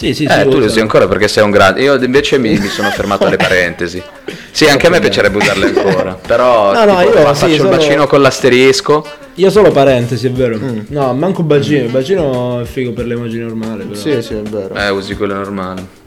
Sì, 0.00 0.14
sì, 0.14 0.24
eh, 0.24 0.30
sì, 0.30 0.48
tu 0.48 0.58
lo 0.58 0.64
usi 0.64 0.80
ancora 0.80 1.06
perché 1.06 1.28
sei 1.28 1.44
un 1.44 1.50
grande. 1.50 1.82
Io 1.82 2.02
invece 2.02 2.38
mi, 2.38 2.58
mi 2.58 2.68
sono 2.68 2.88
fermato 2.88 3.26
alle 3.26 3.36
parentesi. 3.36 4.02
Sì, 4.50 4.64
anche 4.64 4.86
a 4.86 4.90
me 4.90 4.98
piacerebbe 4.98 5.36
usarle 5.36 5.66
ancora. 5.66 6.18
Però 6.26 6.72
No, 6.72 6.84
no, 6.86 6.96
tipo, 7.00 7.10
io 7.10 7.16
sì, 7.18 7.22
faccio 7.22 7.56
solo- 7.56 7.70
il 7.70 7.76
bacino 7.76 8.06
con 8.06 8.22
l'asterisco. 8.22 9.06
Io 9.34 9.50
solo 9.50 9.70
parentesi, 9.70 10.26
è 10.26 10.30
vero. 10.30 10.56
Mm. 10.58 10.78
No, 10.88 11.12
manco 11.12 11.42
bacino. 11.42 11.84
Il 11.84 11.90
bacino 11.90 12.60
è 12.60 12.64
figo 12.64 12.92
per 12.92 13.04
le 13.04 13.12
emoji 13.14 13.40
normali. 13.40 13.84
Però. 13.84 13.94
Sì, 14.00 14.22
sì, 14.22 14.32
è 14.32 14.40
vero. 14.42 14.74
Eh, 14.74 14.88
usi 14.88 15.14
quello 15.16 15.34
normale. 15.34 15.98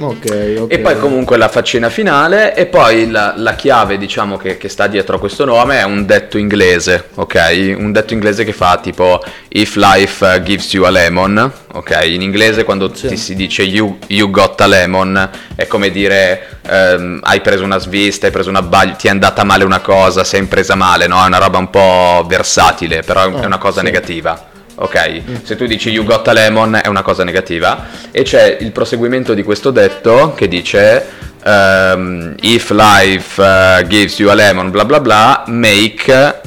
Ok, 0.00 0.56
ok. 0.60 0.72
E 0.72 0.78
poi 0.78 0.96
comunque 0.98 1.36
la 1.36 1.48
faccina 1.48 1.90
finale 1.90 2.54
e 2.54 2.66
poi 2.66 3.10
la, 3.10 3.34
la 3.36 3.54
chiave 3.54 3.98
diciamo 3.98 4.36
che, 4.36 4.56
che 4.56 4.68
sta 4.68 4.86
dietro 4.86 5.16
a 5.16 5.18
questo 5.18 5.44
nome 5.44 5.80
è 5.80 5.84
un 5.84 6.06
detto 6.06 6.38
inglese, 6.38 7.08
ok? 7.14 7.74
Un 7.76 7.90
detto 7.90 8.12
inglese 8.12 8.44
che 8.44 8.52
fa 8.52 8.78
tipo 8.80 9.20
if 9.48 9.74
life 9.74 10.42
gives 10.44 10.72
you 10.72 10.84
a 10.84 10.90
lemon, 10.90 11.52
ok? 11.72 12.00
In 12.04 12.22
inglese 12.22 12.62
quando 12.62 12.90
ti 12.90 13.16
si 13.16 13.34
dice 13.34 13.62
you, 13.62 13.98
you 14.06 14.30
got 14.30 14.60
a 14.60 14.66
lemon 14.66 15.30
è 15.56 15.66
come 15.66 15.90
dire 15.90 16.60
ehm, 16.62 17.18
hai 17.24 17.40
preso 17.40 17.64
una 17.64 17.78
svista, 17.78 18.26
hai 18.26 18.32
preso 18.32 18.50
una 18.50 18.62
baglia, 18.62 18.92
ti 18.92 19.08
è 19.08 19.10
andata 19.10 19.42
male 19.42 19.64
una 19.64 19.80
cosa, 19.80 20.22
sei 20.22 20.40
impresa 20.40 20.76
male, 20.76 21.08
no? 21.08 21.20
È 21.24 21.26
una 21.26 21.38
roba 21.38 21.58
un 21.58 21.70
po' 21.70 22.24
versatile, 22.28 23.02
però 23.02 23.22
è 23.40 23.44
una 23.44 23.58
cosa 23.58 23.82
negativa. 23.82 24.56
Ok, 24.80 25.22
se 25.42 25.56
tu 25.56 25.66
dici 25.66 25.90
you 25.90 26.04
got 26.04 26.26
a 26.28 26.32
lemon 26.32 26.78
è 26.80 26.86
una 26.86 27.02
cosa 27.02 27.24
negativa 27.24 27.86
e 28.12 28.22
c'è 28.22 28.58
il 28.60 28.70
proseguimento 28.70 29.34
di 29.34 29.42
questo 29.42 29.72
detto 29.72 30.34
che 30.36 30.46
dice 30.46 31.04
ehm, 31.42 32.36
if 32.42 32.70
life 32.70 33.42
eh, 33.42 33.84
gives 33.88 34.16
you 34.20 34.30
a 34.30 34.34
lemon 34.34 34.70
bla 34.70 34.84
bla 34.84 35.00
bla 35.00 35.42
make 35.48 36.40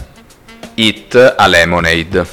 it 0.75 1.33
a 1.35 1.45
lemonade. 1.47 2.25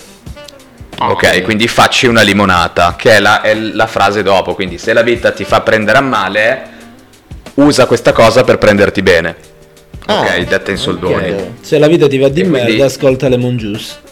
Ok, 1.01 1.43
quindi 1.43 1.69
facci 1.69 2.07
una 2.07 2.23
limonata, 2.23 2.95
che 2.97 3.13
è 3.17 3.21
la, 3.21 3.41
è 3.41 3.55
la 3.55 3.87
frase 3.87 4.23
dopo, 4.25 4.55
quindi 4.55 4.79
se 4.79 4.93
la 4.93 5.03
vita 5.03 5.31
ti 5.31 5.45
fa 5.45 5.61
prendere 5.61 5.99
a 5.99 6.01
male, 6.01 6.63
usa 7.55 7.87
questa 7.87 8.13
cosa 8.13 8.43
per 8.43 8.59
prenderti 8.59 9.01
bene. 9.03 9.37
Ah, 10.07 10.21
ok, 10.23 10.39
detta 10.45 10.71
in 10.73 10.77
soldoni. 10.77 11.31
ok. 11.31 11.43
Se 11.61 11.79
la 11.79 11.87
vita 11.87 12.09
ti 12.09 12.19
va 12.19 12.29
di 12.29 12.41
E 12.41 12.49
quindi- 12.49 12.71
merda, 12.71 12.85
ascolta 12.87 13.29
Lemon 13.29 13.57
Juice. 13.57 14.07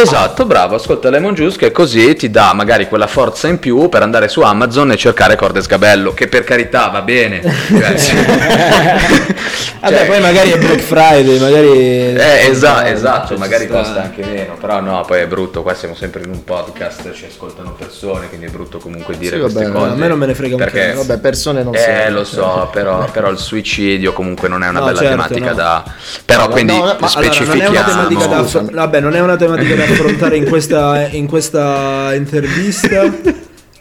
Esatto, 0.00 0.44
bravo, 0.44 0.74
ascolta 0.74 1.08
Lemon 1.10 1.34
Juice 1.34 1.56
che 1.56 1.70
così 1.72 2.14
ti 2.14 2.30
dà 2.30 2.52
magari 2.52 2.86
quella 2.88 3.06
forza 3.06 3.48
in 3.48 3.58
più 3.58 3.88
per 3.88 4.02
andare 4.02 4.28
su 4.28 4.40
Amazon 4.42 4.92
e 4.92 4.96
cercare 4.96 5.36
corde 5.36 5.62
sgabello, 5.62 6.12
che 6.12 6.28
per 6.28 6.44
carità 6.44 6.88
va 6.88 7.00
bene. 7.02 7.40
Cioè. 7.40 7.94
Vabbè, 9.80 9.96
Cioè- 9.98 10.06
poi 10.06 10.20
magari 10.20 10.50
è 10.50 10.58
Black 10.58 10.80
Friday, 10.80 11.38
magari. 11.38 11.68
Eh, 11.78 12.46
esa- 12.50 12.78
Cioè, 12.80 12.90
esatto, 12.90 13.34
ci 13.34 13.40
magari 13.40 13.64
sta. 13.66 13.76
costa 13.76 14.02
anche 14.02 14.24
meno, 14.24 14.54
però 14.60 14.80
no, 14.80 15.02
poi 15.06 15.20
è 15.20 15.26
brutto, 15.26 15.62
qua 15.62 15.74
siamo 15.74 15.94
sempre 15.94 16.22
in 16.22 16.30
un 16.30 16.42
podcast, 16.44 17.12
ci 17.12 17.26
ascoltano 17.26 17.72
persone, 17.78 18.28
quindi 18.28 18.46
è 18.46 18.48
brutto 18.48 18.78
comunque 18.78 19.16
dire 19.16 19.36
Sì, 19.36 19.40
queste 19.42 19.62
vabbè, 19.64 19.72
cose. 19.78 19.90
a 19.92 19.94
me 19.94 20.08
non 20.08 20.18
me 20.18 20.26
ne 20.26 20.34
frega 20.34 20.54
un 20.56 20.60
perché, 20.60 20.86
cazzo. 20.92 21.04
Vabbè, 21.06 21.20
persone 21.20 21.62
non 21.62 21.74
Eh, 21.74 21.78
servono. 21.78 22.16
lo 22.18 22.24
so, 22.24 22.68
però, 22.72 23.04
però 23.12 23.30
il 23.30 23.38
suicidio 23.38 24.12
comunque 24.12 24.48
non 24.48 24.62
è 24.64 24.68
una 24.68 24.80
No, 24.80 24.86
bella 24.86 24.98
certo, 24.98 25.14
tematica 25.14 25.48
no. 25.50 25.54
da... 25.54 25.84
Però 26.24 26.42
No, 26.42 26.48
quindi 26.48 26.72
no, 26.72 26.78
ma- 26.78 26.84
Allora, 26.90 26.98
non 26.98 27.06
è 27.06 27.08
specifichiamo... 27.32 27.70
una 27.70 27.84
tematica 27.84 28.26
da, 28.26 28.70
vabbè, 28.72 29.00
non 29.00 29.14
è 29.14 29.20
una 29.20 29.36
tematica 29.36 29.74
da 29.74 29.85
affrontare 29.92 30.36
in 30.36 30.48
questa, 30.48 31.06
in 31.10 31.26
questa 31.26 32.14
intervista. 32.14 33.02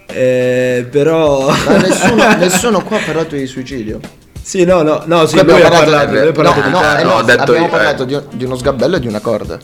eh, 0.08 0.86
però. 0.90 1.48
Ma 1.50 1.78
nessuno, 1.78 2.36
nessuno 2.38 2.84
qua 2.84 2.98
ha 2.98 3.02
parlato 3.06 3.36
di 3.36 3.46
suicidio. 3.48 4.00
Sì, 4.42 4.64
no, 4.64 4.84
no, 4.84 5.02
no, 5.06 5.26
sì, 5.26 5.40
abbiamo 5.40 5.64
ha 5.66 5.70
parlato- 5.70 6.12
parlato, 6.12 6.24
no, 6.26 6.32
parlato 6.32 6.60
no, 6.60 6.66
di, 6.66 6.72
no, 6.72 6.98
eh, 7.00 7.04
no, 7.04 7.10
no, 7.10 7.16
ho 7.16 7.22
detto 7.24 7.42
abbiamo 7.42 7.66
io, 7.66 7.72
parlato 7.72 8.04
eh. 8.04 8.06
di, 8.06 8.20
di 8.34 8.44
uno 8.46 8.56
sgabello 8.56 8.96
e 8.98 9.00
di 9.00 9.08
una 9.08 9.20
corda. 9.20 9.58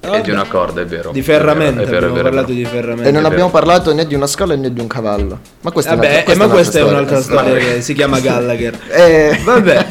E 0.00 0.20
di 0.20 0.30
una 0.30 0.44
corda, 0.44 0.80
è 0.80 0.86
vero. 0.86 1.10
di 1.10 1.18
È 1.18 1.22
vero, 1.24 1.38
ferramenta, 1.40 1.82
è 1.82 1.84
vero, 1.84 1.90
è 1.90 1.96
abbiamo 1.96 2.14
vero, 2.14 2.28
è 2.28 2.30
parlato 2.30 2.52
vero. 2.54 2.58
di 2.60 2.64
ferramenta. 2.64 3.08
E 3.08 3.12
non 3.12 3.24
abbiamo 3.24 3.50
parlato 3.50 3.92
né 3.92 4.06
di 4.06 4.14
una 4.14 4.28
scala 4.28 4.54
né 4.54 4.72
di 4.72 4.80
un 4.80 4.86
cavallo. 4.86 5.40
Ma 5.62 5.72
questa 5.72 5.96
Vabbè, 5.96 6.06
è 6.06 6.10
eh, 6.10 6.14
un'altra, 6.22 6.46
ma 6.46 6.52
questa 6.52 6.78
è 6.78 6.82
un'altra 6.82 7.20
storia. 7.20 7.40
storia 7.50 7.74
che 7.74 7.80
si 7.82 7.94
chiama 7.94 8.20
Gallagher. 8.20 8.78
Eh, 8.90 9.40
Vabbè, 9.44 9.86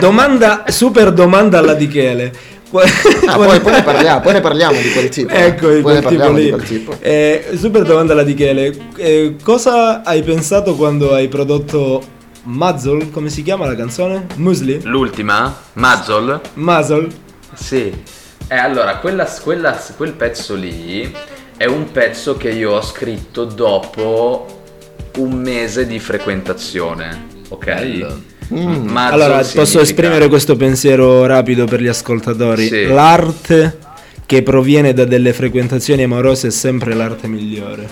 domanda, 0.00 0.64
super 0.68 1.12
domanda 1.12 1.58
alla 1.58 1.72
Di 1.74 1.88
Chele. 1.88 2.30
Qua- 2.30 2.57
ah, 3.26 3.36
poi, 3.36 3.60
poi 3.60 3.72
ne 3.72 3.82
parliamo, 3.82 4.20
poi 4.20 4.32
ne 4.34 4.40
parliamo 4.40 4.80
di 4.80 4.90
quel 4.92 5.08
tipo. 5.10 5.32
Ecco, 5.32 5.66
poi 5.68 5.82
quel 5.82 5.94
ne 6.02 6.08
tipo 6.08 6.30
di 6.32 6.48
quel 6.50 6.62
tipo. 6.62 6.96
Eh, 7.00 7.50
super 7.54 7.82
domanda 7.82 8.12
alla 8.12 8.24
Di 8.24 8.34
Chele. 8.34 8.76
Eh, 8.96 9.36
cosa 9.42 10.02
hai 10.02 10.22
pensato 10.22 10.74
quando 10.74 11.14
hai 11.14 11.28
prodotto 11.28 12.02
Muzzle? 12.42 13.10
Come 13.10 13.30
si 13.30 13.42
chiama 13.42 13.66
la 13.66 13.74
canzone? 13.74 14.26
Musli? 14.36 14.80
L'ultima? 14.82 15.54
Mazzol? 15.74 16.40
Muzzle? 16.54 17.08
Sì. 17.54 17.92
Eh, 18.48 18.56
allora, 18.56 18.96
quella, 18.96 19.24
quella- 19.42 19.78
quel 19.96 20.12
pezzo 20.12 20.54
lì 20.54 21.12
è 21.56 21.66
un 21.66 21.90
pezzo 21.90 22.36
che 22.36 22.50
io 22.50 22.72
ho 22.72 22.82
scritto 22.82 23.44
dopo 23.44 24.46
un 25.16 25.32
mese 25.32 25.86
di 25.86 25.98
frequentazione, 25.98 27.26
ok? 27.48 28.06
Mm. 28.54 28.96
Allora, 28.96 29.36
posso 29.38 29.48
significa- 29.48 29.82
esprimere 29.82 30.28
questo 30.28 30.56
pensiero 30.56 31.26
rapido 31.26 31.66
per 31.66 31.82
gli 31.82 31.86
ascoltatori? 31.86 32.66
Sì. 32.66 32.86
L'arte 32.86 33.78
che 34.24 34.42
proviene 34.42 34.92
da 34.92 35.04
delle 35.04 35.32
frequentazioni 35.32 36.02
amorose 36.02 36.48
è 36.48 36.50
sempre 36.50 36.94
l'arte 36.94 37.28
migliore. 37.28 37.86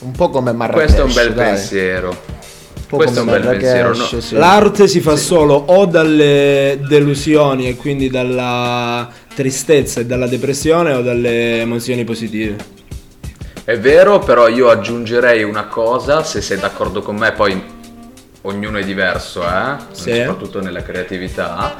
Un 0.00 0.12
po' 0.12 0.30
come 0.30 0.52
Marrakesh. 0.52 0.84
Questo 0.84 1.00
è 1.00 1.04
un 1.04 1.12
bel 1.12 1.34
dai. 1.34 1.46
pensiero. 1.46 2.08
Un 2.08 2.86
po' 2.86 2.96
questo 2.98 3.18
è 3.18 3.22
un 3.22 3.28
bel 3.28 3.40
pensiero, 3.40 3.94
no? 3.96 4.20
sì. 4.20 4.36
L'arte 4.36 4.86
si 4.86 5.00
fa 5.00 5.16
solo 5.16 5.54
o 5.54 5.86
dalle 5.86 6.78
delusioni 6.86 7.68
e 7.68 7.74
quindi 7.74 8.08
dalla 8.08 9.08
tristezza 9.34 10.00
e 10.00 10.06
dalla 10.06 10.28
depressione 10.28 10.92
o 10.92 11.02
dalle 11.02 11.60
emozioni 11.60 12.04
positive. 12.04 12.74
È 13.64 13.76
vero, 13.78 14.20
però 14.20 14.46
io 14.46 14.68
aggiungerei 14.68 15.42
una 15.42 15.64
cosa, 15.66 16.22
se 16.22 16.40
sei 16.40 16.58
d'accordo 16.58 17.02
con 17.02 17.16
me, 17.16 17.32
poi 17.32 17.60
ognuno 18.46 18.78
è 18.78 18.84
diverso, 18.84 19.42
eh? 19.42 19.76
Sì. 19.92 20.14
soprattutto 20.14 20.60
nella 20.60 20.82
creatività. 20.82 21.76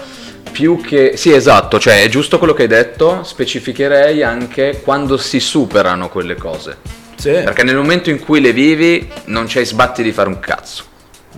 Più 0.50 0.80
che... 0.80 1.12
Sì, 1.16 1.32
esatto, 1.32 1.78
cioè 1.78 2.02
è 2.02 2.08
giusto 2.08 2.38
quello 2.38 2.54
che 2.54 2.62
hai 2.62 2.68
detto, 2.68 3.22
specificherei 3.22 4.22
anche 4.22 4.80
quando 4.82 5.16
si 5.16 5.38
superano 5.40 6.08
quelle 6.08 6.34
cose. 6.36 6.76
Sì. 7.16 7.30
Perché 7.30 7.62
nel 7.62 7.76
momento 7.76 8.10
in 8.10 8.18
cui 8.18 8.40
le 8.40 8.52
vivi 8.52 9.08
non 9.26 9.46
c'hai 9.48 9.64
sbatti 9.66 10.02
di 10.02 10.12
fare 10.12 10.28
un 10.28 10.38
cazzo. 10.40 10.84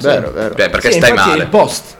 Vero, 0.01 0.31
vero. 0.31 0.55
Cioè, 0.55 0.71
perché 0.71 0.93
Sì, 0.93 0.99
stai 0.99 1.13
male. 1.13 1.43
il 1.43 1.49
post. 1.49 1.97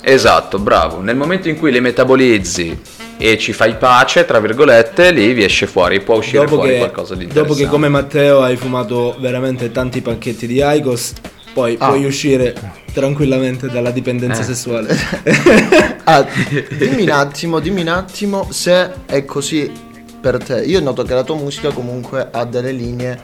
Esatto, 0.00 0.58
bravo. 0.58 1.00
Nel 1.00 1.16
momento 1.16 1.48
in 1.48 1.58
cui 1.58 1.70
le 1.70 1.80
metabolizzi 1.80 2.80
e 3.18 3.38
ci 3.38 3.52
fai 3.52 3.74
pace, 3.76 4.24
tra 4.24 4.40
virgolette, 4.40 5.10
lì 5.10 5.32
vi 5.32 5.44
esce 5.44 5.66
fuori, 5.66 6.00
può 6.00 6.16
uscire 6.16 6.44
Dopo 6.44 6.56
fuori 6.56 6.70
che, 6.72 6.78
qualcosa 6.78 7.14
di 7.14 7.26
dopo 7.26 7.38
interessante. 7.38 7.64
che 7.64 7.68
come 7.70 7.88
Matteo 7.88 8.42
hai 8.42 8.56
fumato 8.56 9.16
veramente 9.18 9.70
tanti 9.72 10.00
pacchetti 10.00 10.46
di 10.46 10.60
Icos, 10.62 11.12
poi 11.56 11.74
Ah. 11.80 11.86
puoi 11.88 12.04
uscire 12.04 12.54
tranquillamente 12.92 13.68
dalla 13.70 13.88
Eh. 13.88 13.92
dipendenza 13.94 14.42
sessuale. 14.42 14.94
Ah, 16.08 16.24
dimmi 16.78 17.02
un 17.02 17.10
attimo, 17.10 17.58
dimmi 17.60 17.80
un 17.80 17.88
attimo 17.88 18.48
se 18.52 18.90
è 19.06 19.24
così 19.24 19.72
per 20.20 20.36
te. 20.36 20.60
Io 20.64 20.80
noto 20.80 21.02
che 21.02 21.14
la 21.14 21.24
tua 21.24 21.34
musica 21.34 21.70
comunque 21.72 22.28
ha 22.30 22.44
delle 22.44 22.70
linee 22.72 23.18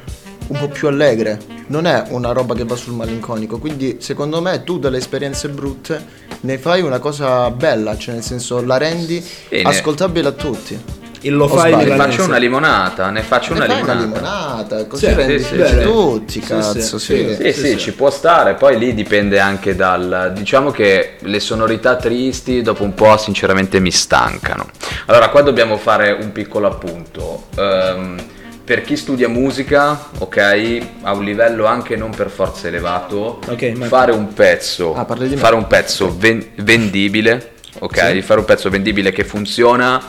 un 0.48 0.58
po' 0.58 0.68
più 0.68 0.88
allegre. 0.88 1.38
Non 1.68 1.86
è 1.86 2.04
una 2.08 2.32
roba 2.32 2.54
che 2.54 2.64
va 2.64 2.74
sul 2.74 2.94
malinconico. 2.94 3.58
Quindi, 3.58 3.98
secondo 4.00 4.40
me, 4.40 4.64
tu 4.64 4.78
dalle 4.80 4.96
esperienze 4.98 5.48
brutte 5.50 6.04
ne 6.40 6.58
fai 6.58 6.82
una 6.82 6.98
cosa 6.98 7.50
bella. 7.52 7.96
Cioè, 7.96 8.14
nel 8.14 8.24
senso, 8.24 8.60
la 8.64 8.78
rendi 8.78 9.22
ne- 9.50 9.62
ascoltabile 9.62 10.28
a 10.28 10.32
tutti. 10.32 10.76
Il 11.24 11.34
lo 11.36 11.46
fai 11.48 11.72
sbaglio? 11.72 11.90
Ne 11.90 11.96
faccio 11.96 12.24
una 12.24 12.36
limonata, 12.36 13.10
ne 13.10 13.22
faccio 13.22 13.52
Ne 13.54 13.64
una 13.64 13.66
limonata. 13.74 13.92
una 13.92 14.00
limonata, 14.04 14.86
così 14.86 15.06
Sì, 15.06 15.14
rendi 15.14 15.38
sì, 15.38 15.56
sì, 15.56 15.66
sì. 15.66 15.82
tutti, 15.82 16.32
Sì, 16.32 16.40
cazzo, 16.40 16.98
sì, 16.98 16.98
sì. 16.98 17.34
Sì, 17.36 17.52
sì, 17.52 17.66
sì. 17.70 17.78
ci 17.78 17.92
può 17.92 18.10
stare, 18.10 18.54
poi 18.54 18.76
lì 18.78 18.92
dipende 18.94 19.38
anche 19.38 19.76
dal... 19.76 20.32
Diciamo 20.34 20.70
che 20.70 21.14
le 21.20 21.40
sonorità 21.40 21.96
tristi 21.96 22.60
dopo 22.62 22.82
un 22.82 22.94
po' 22.94 23.16
sinceramente 23.16 23.78
mi 23.78 23.90
stancano. 23.92 24.66
Allora, 25.06 25.28
qua 25.28 25.42
dobbiamo 25.42 25.76
fare 25.76 26.10
un 26.10 26.32
piccolo 26.32 26.66
appunto. 26.66 27.46
Ehm, 27.56 28.20
per 28.64 28.82
chi 28.82 28.96
studia 28.96 29.28
musica, 29.28 30.08
ok, 30.18 30.78
a 31.02 31.12
un 31.12 31.24
livello 31.24 31.66
anche 31.66 31.94
non 31.96 32.10
per 32.10 32.30
forza 32.30 32.66
elevato, 32.68 33.40
Ok, 33.48 33.62
ma- 33.76 33.86
fare 33.86 34.12
un 34.12 34.32
pezzo, 34.32 34.94
Ah, 34.94 35.04
parli 35.04 35.28
di 35.28 35.34
me. 35.34 35.40
fare 35.40 35.54
un 35.54 35.66
pezzo 35.66 36.14
ven- 36.16 36.48
vendibile, 36.56 37.52
ok, 37.78 38.18
fare 38.20 38.40
un 38.40 38.46
pezzo 38.46 38.70
vendibile 38.70 39.10
che 39.12 39.24
funziona 39.24 40.00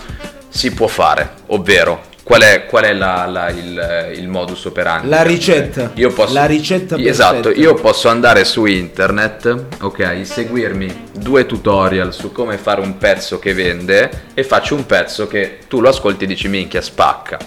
si 0.53 0.71
può 0.71 0.87
fare, 0.87 1.29
ovvero 1.47 2.11
Qual 2.23 2.41
è, 2.41 2.67
qual 2.67 2.85
è 2.85 2.93
la- 2.93 3.25
la- 3.25 3.49
il, 3.49 4.11
il 4.15 4.29
modus 4.29 4.63
operandi? 4.63 5.09
La 5.09 5.23
ricetta. 5.23 5.91
Io 5.95 6.09
posso, 6.13 6.33
La 6.33 6.45
ricetta 6.45 6.97
Esatto, 6.97 7.49
perfetta. 7.49 7.59
io 7.59 7.73
posso 7.73 8.07
andare 8.07 8.45
su 8.45 8.63
internet, 8.63 9.65
ok, 9.81 10.21
seguirmi 10.25 11.07
due 11.11 11.45
tutorial 11.45 12.13
su 12.13 12.31
come 12.31 12.57
fare 12.57 12.79
un 12.79 12.97
pezzo 12.97 13.39
che 13.39 13.53
vende 13.53 14.09
e 14.33 14.43
faccio 14.45 14.73
un 14.73 14.85
pezzo 14.85 15.27
che 15.27 15.57
tu 15.67 15.81
lo 15.81 15.89
ascolti 15.89 16.23
e 16.23 16.27
dici 16.27 16.47
minchia 16.47 16.81
spacca, 16.81 17.37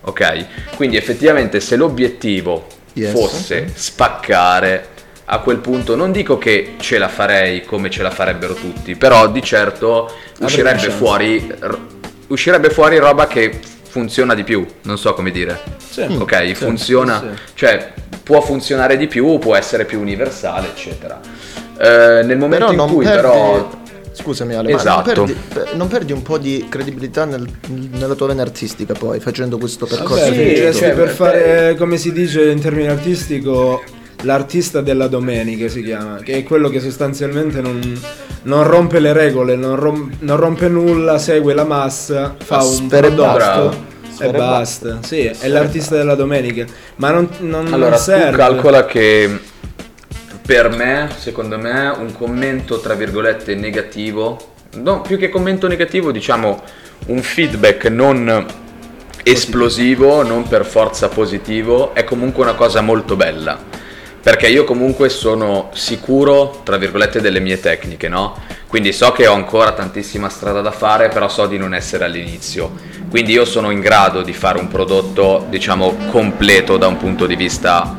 ok? 0.00 0.46
Quindi 0.76 0.96
effettivamente 0.96 1.60
se 1.60 1.76
l'obiettivo 1.76 2.66
Yes, 2.94 3.10
fosse 3.10 3.70
spaccare, 3.74 4.88
a 5.26 5.38
quel 5.40 5.58
punto 5.58 5.96
non 5.96 6.12
dico 6.12 6.38
che 6.38 6.76
ce 6.78 6.96
la 6.96 7.08
farei 7.08 7.62
come 7.66 7.90
ce 7.90 8.02
la 8.02 8.10
farebbero 8.10 8.54
tutti, 8.54 8.94
però 8.96 9.28
di 9.28 9.42
certo 9.42 10.10
uscirebbe 10.40 10.88
fuori, 10.88 11.46
uscirebbe 12.34 12.68
fuori 12.70 12.98
roba 12.98 13.26
che 13.26 13.58
funziona 13.88 14.34
di 14.34 14.44
più, 14.44 14.66
non 14.82 14.98
so 14.98 15.14
come 15.14 15.30
dire. 15.30 15.58
Sì. 15.88 16.02
Ok, 16.02 16.46
Sì, 16.48 16.54
funziona, 16.54 17.20
sì, 17.20 17.26
sì. 17.34 17.52
cioè 17.54 17.92
può 18.22 18.40
funzionare 18.40 18.96
di 18.96 19.06
più, 19.06 19.38
può 19.38 19.54
essere 19.54 19.84
più 19.84 20.00
universale, 20.00 20.68
eccetera. 20.68 21.20
Eh, 21.78 22.22
nel 22.24 22.36
momento 22.38 22.66
Però 22.66 22.84
in 22.84 22.90
cui 22.90 23.04
perdi... 23.04 23.20
però 23.20 23.82
Scusami 24.16 24.54
Ale, 24.54 24.72
Esatto. 24.72 25.10
ma 25.10 25.12
non 25.16 25.26
perdi, 25.26 25.40
per- 25.52 25.74
non 25.74 25.88
perdi 25.88 26.12
un 26.12 26.22
po' 26.22 26.38
di 26.38 26.66
credibilità 26.68 27.24
nel- 27.24 27.48
nella 27.90 28.14
tua 28.14 28.28
vena 28.28 28.42
artistica 28.42 28.94
poi 28.94 29.18
facendo 29.18 29.58
questo 29.58 29.86
percorso? 29.86 30.24
Vabbè, 30.26 30.70
Sì, 30.72 30.78
cioè, 30.78 30.92
per 30.92 31.08
fare, 31.08 31.74
come 31.76 31.96
si 31.96 32.12
dice 32.12 32.48
in 32.48 32.60
termini 32.60 32.86
artistico, 32.86 33.82
l'artista 34.22 34.80
della 34.82 35.08
domenica 35.08 35.66
si 35.68 35.82
chiama, 35.82 36.18
che 36.18 36.34
è 36.38 36.42
quello 36.44 36.68
che 36.68 36.78
sostanzialmente 36.78 37.60
non, 37.60 38.00
non 38.44 38.64
rompe 38.64 38.98
le 38.98 39.12
regole, 39.12 39.56
non, 39.56 39.76
rom- 39.76 40.10
non 40.20 40.36
rompe 40.36 40.68
nulla, 40.68 41.18
segue 41.18 41.54
la 41.54 41.64
massa, 41.64 42.34
fa 42.38 42.62
un 42.62 42.88
Sfera 42.88 43.06
e 43.06 43.10
prodotto 43.12 43.92
e 44.18 44.30
basta. 44.30 44.98
Sì, 45.02 45.24
è 45.24 45.48
l'artista 45.48 45.96
della 45.96 46.14
domenica, 46.14 46.64
ma 46.96 47.10
non, 47.10 47.28
non 47.40 47.72
Allora, 47.72 47.96
serve. 47.96 48.30
tu 48.30 48.36
calcola 48.36 48.84
che 48.86 49.38
per 50.44 50.68
me, 50.70 51.08
secondo 51.16 51.58
me, 51.58 51.88
un 51.88 52.12
commento 52.12 52.80
tra 52.80 52.94
virgolette 52.94 53.54
negativo, 53.54 54.52
no, 54.76 55.00
più 55.00 55.16
che 55.16 55.28
commento 55.28 55.66
negativo, 55.66 56.12
diciamo 56.12 56.62
un 57.06 57.22
feedback 57.22 57.86
non 57.86 58.46
esplosivo, 59.22 60.22
non 60.22 60.46
per 60.46 60.66
forza 60.66 61.08
positivo, 61.08 61.94
è 61.94 62.04
comunque 62.04 62.42
una 62.42 62.54
cosa 62.54 62.82
molto 62.82 63.16
bella. 63.16 63.58
Perché 64.24 64.46
io 64.46 64.64
comunque 64.64 65.10
sono 65.10 65.68
sicuro, 65.74 66.62
tra 66.64 66.78
virgolette, 66.78 67.20
delle 67.20 67.40
mie 67.40 67.60
tecniche, 67.60 68.08
no? 68.08 68.40
Quindi 68.66 68.90
so 68.90 69.12
che 69.12 69.26
ho 69.26 69.34
ancora 69.34 69.72
tantissima 69.72 70.30
strada 70.30 70.62
da 70.62 70.70
fare, 70.70 71.10
però 71.10 71.28
so 71.28 71.44
di 71.44 71.58
non 71.58 71.74
essere 71.74 72.06
all'inizio. 72.06 72.72
Quindi 73.10 73.32
io 73.32 73.44
sono 73.44 73.70
in 73.70 73.80
grado 73.80 74.22
di 74.22 74.32
fare 74.32 74.58
un 74.58 74.68
prodotto, 74.68 75.44
diciamo, 75.50 76.08
completo 76.10 76.78
da 76.78 76.86
un 76.86 76.96
punto 76.96 77.26
di 77.26 77.36
vista 77.36 77.94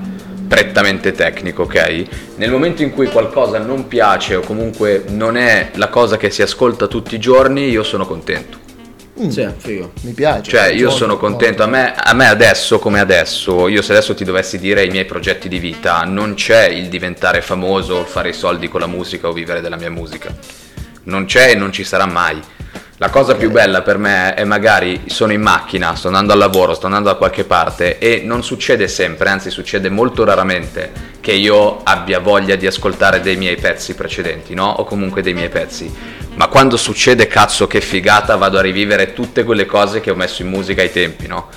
prettamente 0.48 1.12
tecnico, 1.12 1.62
ok? 1.62 2.04
Nel 2.38 2.50
momento 2.50 2.82
in 2.82 2.92
cui 2.92 3.06
qualcosa 3.06 3.60
non 3.60 3.88
piace 3.88 4.34
o 4.34 4.42
comunque 4.42 5.04
non 5.10 5.38
è 5.38 5.74
la 5.76 5.90
cosa 5.90 6.18
che 6.18 6.32
si 6.32 6.42
ascolta 6.42 6.88
tutti 6.88 7.14
i 7.14 7.20
giorni, 7.20 7.70
io 7.70 7.84
sono 7.84 8.08
contento. 8.08 8.65
Sì, 9.30 9.48
figo. 9.58 9.94
Mi 10.02 10.12
piace. 10.12 10.52
Cioè, 10.52 10.68
io 10.68 10.88
Molto, 10.88 10.98
sono 10.98 11.18
contento. 11.18 11.64
A 11.64 11.68
me, 11.68 11.94
a 11.96 12.14
me 12.14 12.28
adesso, 12.28 12.80
come 12.80 13.00
adesso, 13.00 13.68
io 13.70 13.82
se 13.82 13.94
adesso 13.94 14.14
ti 14.14 14.26
dovessi 14.26 14.60
dire 14.60 14.84
i 14.84 14.90
miei 14.90 15.06
progetti 15.06 15.48
di 15.48 15.60
vita, 15.60 16.04
non 16.04 16.34
c'è 16.34 16.68
il 16.68 16.88
diventare 16.90 17.42
famoso, 17.42 18.04
fare 18.04 18.30
i 18.30 18.34
soldi 18.34 18.68
con 18.68 18.82
la 18.82 18.88
musica 18.88 19.30
o 19.30 19.32
vivere 19.32 19.62
della 19.62 19.78
mia 19.78 19.90
musica. 19.90 20.36
Non 21.04 21.26
c'è 21.26 21.52
e 21.52 21.56
non 21.56 21.72
ci 21.72 21.84
sarà 21.84 22.06
mai. 22.06 22.42
La 22.98 23.10
cosa 23.10 23.36
più 23.36 23.52
bella 23.52 23.82
per 23.82 23.98
me 23.98 24.36
è 24.36 24.46
magari 24.46 25.02
sono 25.08 25.34
in 25.34 25.42
macchina, 25.42 25.96
sto 25.96 26.08
andando 26.08 26.32
al 26.32 26.40
lavoro, 26.40 26.74
sto 26.74 26.86
andando 26.86 27.10
da 27.10 27.16
qualche 27.16 27.44
parte 27.44 27.98
e 27.98 28.22
non 28.24 28.42
succede 28.42 28.88
sempre, 28.88 29.28
anzi 29.28 29.50
succede 29.50 29.90
molto 29.90 30.24
raramente 30.24 30.94
che 31.20 31.34
io 31.34 31.82
abbia 31.84 32.20
voglia 32.20 32.56
di 32.56 32.66
ascoltare 32.66 33.20
dei 33.20 33.36
miei 33.36 33.58
pezzi 33.58 33.96
precedenti, 33.96 34.54
no? 34.54 34.70
O 34.70 34.86
comunque 34.86 35.22
dei 35.22 35.34
miei 35.34 35.50
pezzi. 35.50 35.94
Ma 36.36 36.48
quando 36.48 36.76
succede, 36.78 37.28
cazzo, 37.28 37.66
che 37.68 37.80
figata, 37.82 38.36
vado 38.36 38.58
a 38.58 38.62
rivivere 38.62 39.14
tutte 39.14 39.44
quelle 39.44 39.66
cose 39.66 40.02
che 40.02 40.12
ho 40.12 40.16
messo 40.16 40.42
in 40.42 40.50
musica 40.50 40.82
ai 40.82 40.92
tempi, 40.92 41.28
no? 41.28 41.48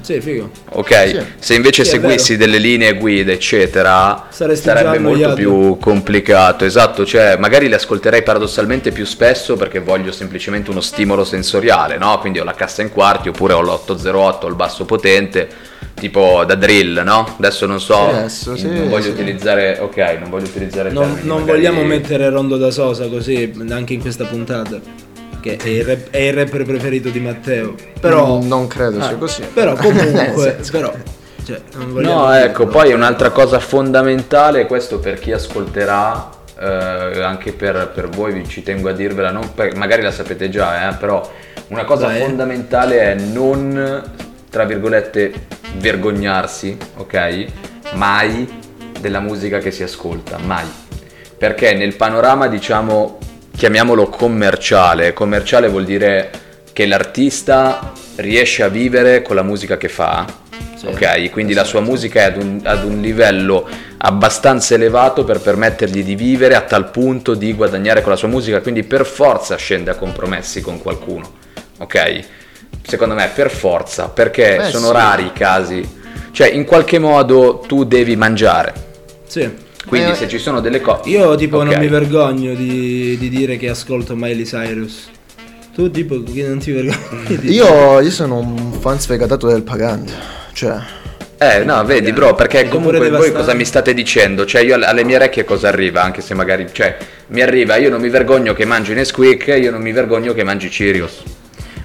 Sì, 0.00 0.20
figo. 0.20 0.50
Ok? 0.70 1.08
Sì. 1.08 1.22
Se 1.38 1.54
invece 1.54 1.84
Sì, 1.84 1.90
seguissi 1.90 2.36
delle 2.36 2.58
linee 2.58 2.94
guida, 2.94 3.32
eccetera, 3.32 4.26
Saresti 4.28 4.64
sarebbe 4.64 4.98
molto 4.98 5.34
più 5.34 5.78
complicato. 5.78 6.64
Esatto, 6.64 7.04
cioè 7.04 7.36
magari 7.36 7.68
le 7.68 7.76
ascolterei 7.76 8.22
paradossalmente 8.22 8.90
più 8.92 9.04
spesso 9.04 9.56
perché 9.56 9.80
voglio 9.80 10.12
semplicemente 10.12 10.70
uno 10.70 10.80
stimolo 10.80 11.24
sensoriale, 11.24 11.96
no? 11.98 12.18
Quindi 12.18 12.38
ho 12.38 12.44
la 12.44 12.54
cassa 12.54 12.82
in 12.82 12.90
quarti 12.90 13.28
oppure 13.28 13.54
ho 13.54 13.60
l'808, 13.60 14.38
ho 14.42 14.48
il 14.48 14.54
basso 14.54 14.84
potente, 14.84 15.48
tipo 15.98 16.44
da 16.46 16.54
drill, 16.54 17.02
no? 17.04 17.34
Adesso 17.38 17.66
non 17.66 17.80
so, 17.80 18.08
adesso, 18.08 18.56
sì, 18.56 18.68
non 18.68 18.88
voglio 18.88 19.02
sì. 19.04 19.08
utilizzare, 19.10 19.78
ok, 19.80 19.96
non 20.20 20.30
voglio 20.30 20.46
utilizzare 20.46 20.90
Non, 20.90 21.04
termini 21.04 21.26
non 21.26 21.38
magari- 21.40 21.58
vogliamo 21.58 21.82
mettere 21.84 22.28
Rondo 22.30 22.56
da 22.56 22.70
Sosa 22.70 23.06
così 23.08 23.52
anche 23.70 23.92
in 23.94 24.00
questa 24.00 24.24
puntata. 24.24 24.80
Che 25.40 25.56
è 25.56 25.68
il, 25.68 25.84
rap- 25.84 26.10
è 26.10 26.18
il 26.18 26.32
rapper 26.32 26.64
preferito 26.64 27.10
di 27.10 27.20
Matteo. 27.20 27.74
Però, 28.00 28.40
Mm, 28.40 28.48
non 28.48 28.66
credo 28.66 29.00
sia 29.00 29.10
Ah, 29.10 29.14
così. 29.16 29.42
Però 29.54 29.74
comunque, 29.78 30.12
Nel 30.14 30.32
senso. 30.56 30.70
però, 30.72 30.92
cioè, 31.44 31.60
non 31.76 31.92
vogliamo 31.92 32.14
No, 32.26 32.32
ecco, 32.34 32.64
dirlo. 32.64 32.78
poi 32.78 32.92
un'altra 32.92 33.30
cosa 33.30 33.60
fondamentale, 33.60 34.66
questo 34.66 34.98
per 34.98 35.20
chi 35.20 35.30
ascolterà, 35.30 36.28
eh, 36.60 37.22
anche 37.22 37.52
per, 37.52 37.92
per 37.94 38.08
voi 38.08 38.32
vi 38.32 38.48
ci 38.48 38.64
tengo 38.64 38.88
a 38.88 38.92
dirvela, 38.92 39.30
non 39.30 39.54
per- 39.54 39.76
magari 39.76 40.02
la 40.02 40.10
sapete 40.10 40.48
già, 40.48 40.90
eh, 40.90 40.94
però 40.96 41.30
una 41.68 41.84
cosa 41.84 42.06
Vai. 42.06 42.18
fondamentale 42.18 42.98
è 43.00 43.14
non, 43.14 44.02
tra 44.50 44.64
virgolette, 44.64 45.32
vergognarsi, 45.76 46.76
ok? 46.96 47.46
Mai 47.94 48.48
della 49.00 49.20
musica 49.20 49.58
che 49.58 49.70
si 49.70 49.82
ascolta, 49.82 50.38
mai. 50.38 50.66
Perché 51.36 51.74
nel 51.74 51.94
panorama, 51.94 52.48
diciamo, 52.48 53.18
chiamiamolo 53.56 54.08
commerciale, 54.08 55.12
commerciale 55.12 55.68
vuol 55.68 55.84
dire 55.84 56.30
che 56.72 56.86
l'artista 56.86 57.92
riesce 58.16 58.62
a 58.62 58.68
vivere 58.68 59.22
con 59.22 59.36
la 59.36 59.42
musica 59.42 59.76
che 59.76 59.88
fa, 59.88 60.26
ok? 60.84 61.30
Quindi 61.30 61.54
la 61.54 61.64
sua 61.64 61.80
musica 61.80 62.20
è 62.20 62.24
ad 62.24 62.36
un, 62.36 62.60
ad 62.62 62.84
un 62.84 63.00
livello 63.00 63.68
abbastanza 63.98 64.74
elevato 64.74 65.24
per 65.24 65.40
permettergli 65.40 66.04
di 66.04 66.14
vivere 66.14 66.54
a 66.54 66.60
tal 66.60 66.90
punto 66.90 67.34
di 67.34 67.52
guadagnare 67.52 68.00
con 68.00 68.10
la 68.10 68.16
sua 68.16 68.28
musica, 68.28 68.60
quindi 68.60 68.84
per 68.84 69.04
forza 69.04 69.56
scende 69.56 69.90
a 69.90 69.94
compromessi 69.94 70.60
con 70.60 70.80
qualcuno, 70.80 71.32
ok? 71.78 72.24
Secondo 72.86 73.14
me 73.14 73.30
per 73.34 73.50
forza, 73.50 74.08
perché 74.08 74.56
Beh, 74.58 74.70
sono 74.70 74.86
sì. 74.86 74.92
rari 74.92 75.24
i 75.26 75.32
casi, 75.32 75.86
cioè 76.32 76.48
in 76.48 76.64
qualche 76.64 76.98
modo 76.98 77.62
tu 77.66 77.84
devi 77.84 78.16
mangiare, 78.16 78.72
Sì. 79.26 79.46
quindi 79.86 80.12
Eh, 80.12 80.14
se 80.14 80.26
ci 80.28 80.38
sono 80.38 80.60
delle 80.60 80.80
cose... 80.80 81.08
Io 81.10 81.34
tipo 81.36 81.62
non 81.62 81.74
Ok. 81.74 81.80
mi 81.80 81.88
vergogno 81.88 82.54
di, 82.54 83.18
di 83.18 83.28
dire 83.28 83.56
che 83.58 83.68
ascolto 83.68 84.14
Miley 84.16 84.44
Cyrus. 84.44 85.10
Tu 85.74 85.90
tipo 85.90 86.22
che 86.22 86.42
non 86.48 86.58
ti 86.58 86.72
vergogni 86.72 87.24
di 87.26 87.38
dire? 87.38 87.52
Io, 87.52 88.00
io 88.00 88.10
sono 88.10 88.38
un 88.38 88.72
fan 88.80 88.98
sfegatato 88.98 89.46
del 89.48 89.62
pagante. 89.62 90.12
Cioè, 90.54 90.76
Eh, 91.40 91.62
no, 91.64 91.84
vedi, 91.84 92.12
bro, 92.12 92.34
perché 92.34 92.60
Siete 92.60 92.72
comunque 92.74 93.10
voi 93.10 93.30
cosa 93.30 93.52
mi 93.54 93.64
state 93.64 93.92
dicendo? 93.94 94.44
Cioè, 94.46 94.62
io 94.62 94.74
alle- 94.74 94.86
alle 94.86 95.04
mie 95.04 95.16
orecchie 95.16 95.44
cosa 95.44 95.68
arriva? 95.68 96.02
Anche 96.02 96.20
se 96.22 96.34
magari, 96.34 96.66
cioè, 96.72 96.96
mi 97.28 97.42
arriva, 97.42 97.76
io 97.76 97.90
non 97.90 98.00
mi 98.00 98.08
vergogno 98.08 98.54
che 98.54 98.64
mangi 98.64 98.92
Nesquik, 98.94 99.46
io 99.60 99.70
non 99.70 99.80
mi 99.82 99.92
vergogno 99.92 100.32
che 100.32 100.42
mangi 100.42 100.68
Cheerios. 100.68 101.22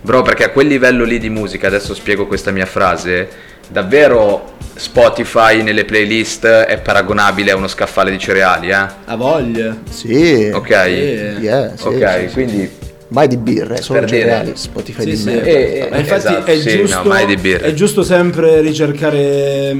Bro, 0.03 0.21
perché 0.21 0.43
a 0.43 0.49
quel 0.49 0.67
livello 0.67 1.05
lì 1.05 1.17
di 1.17 1.29
musica, 1.29 1.67
adesso 1.67 1.93
spiego 1.93 2.27
questa 2.27 2.51
mia 2.51 2.65
frase, 2.65 3.27
davvero 3.69 4.51
Spotify 4.75 5.61
nelle 5.63 5.85
playlist 5.85 6.45
è 6.45 6.77
paragonabile 6.81 7.51
a 7.51 7.55
uno 7.55 7.67
scaffale 7.67 8.11
di 8.11 8.19
cereali, 8.19 8.67
eh? 8.69 8.75
A 9.05 9.15
voglia. 9.15 9.77
sì. 9.89 10.51
Ok? 10.53 10.67
Sì. 10.83 11.41
Yeah, 11.41 11.73
sì, 11.77 11.87
ok, 11.87 12.19
sì, 12.21 12.27
sì. 12.27 12.33
quindi... 12.33 12.69
Mai 13.09 13.27
di 13.27 13.37
birre, 13.37 13.79
solo 13.81 13.99
Per 13.99 14.09
dire- 14.09 14.21
cereali, 14.21 14.51
Spotify 14.55 15.01
Sì, 15.03 15.09
di 15.09 15.15
sì. 15.17 15.25
merda. 15.25 15.45
Eh, 15.49 15.87
Ma 15.91 15.97
infatti 15.97 16.27
esatto, 16.27 16.51
è, 16.51 16.59
sì, 16.59 16.77
giusto, 16.79 16.97
no, 16.97 17.03
mai 17.09 17.25
di 17.27 17.37
birra. 17.37 17.65
è 17.67 17.73
giusto 17.73 18.01
sempre 18.03 18.59
ricercare 18.61 19.77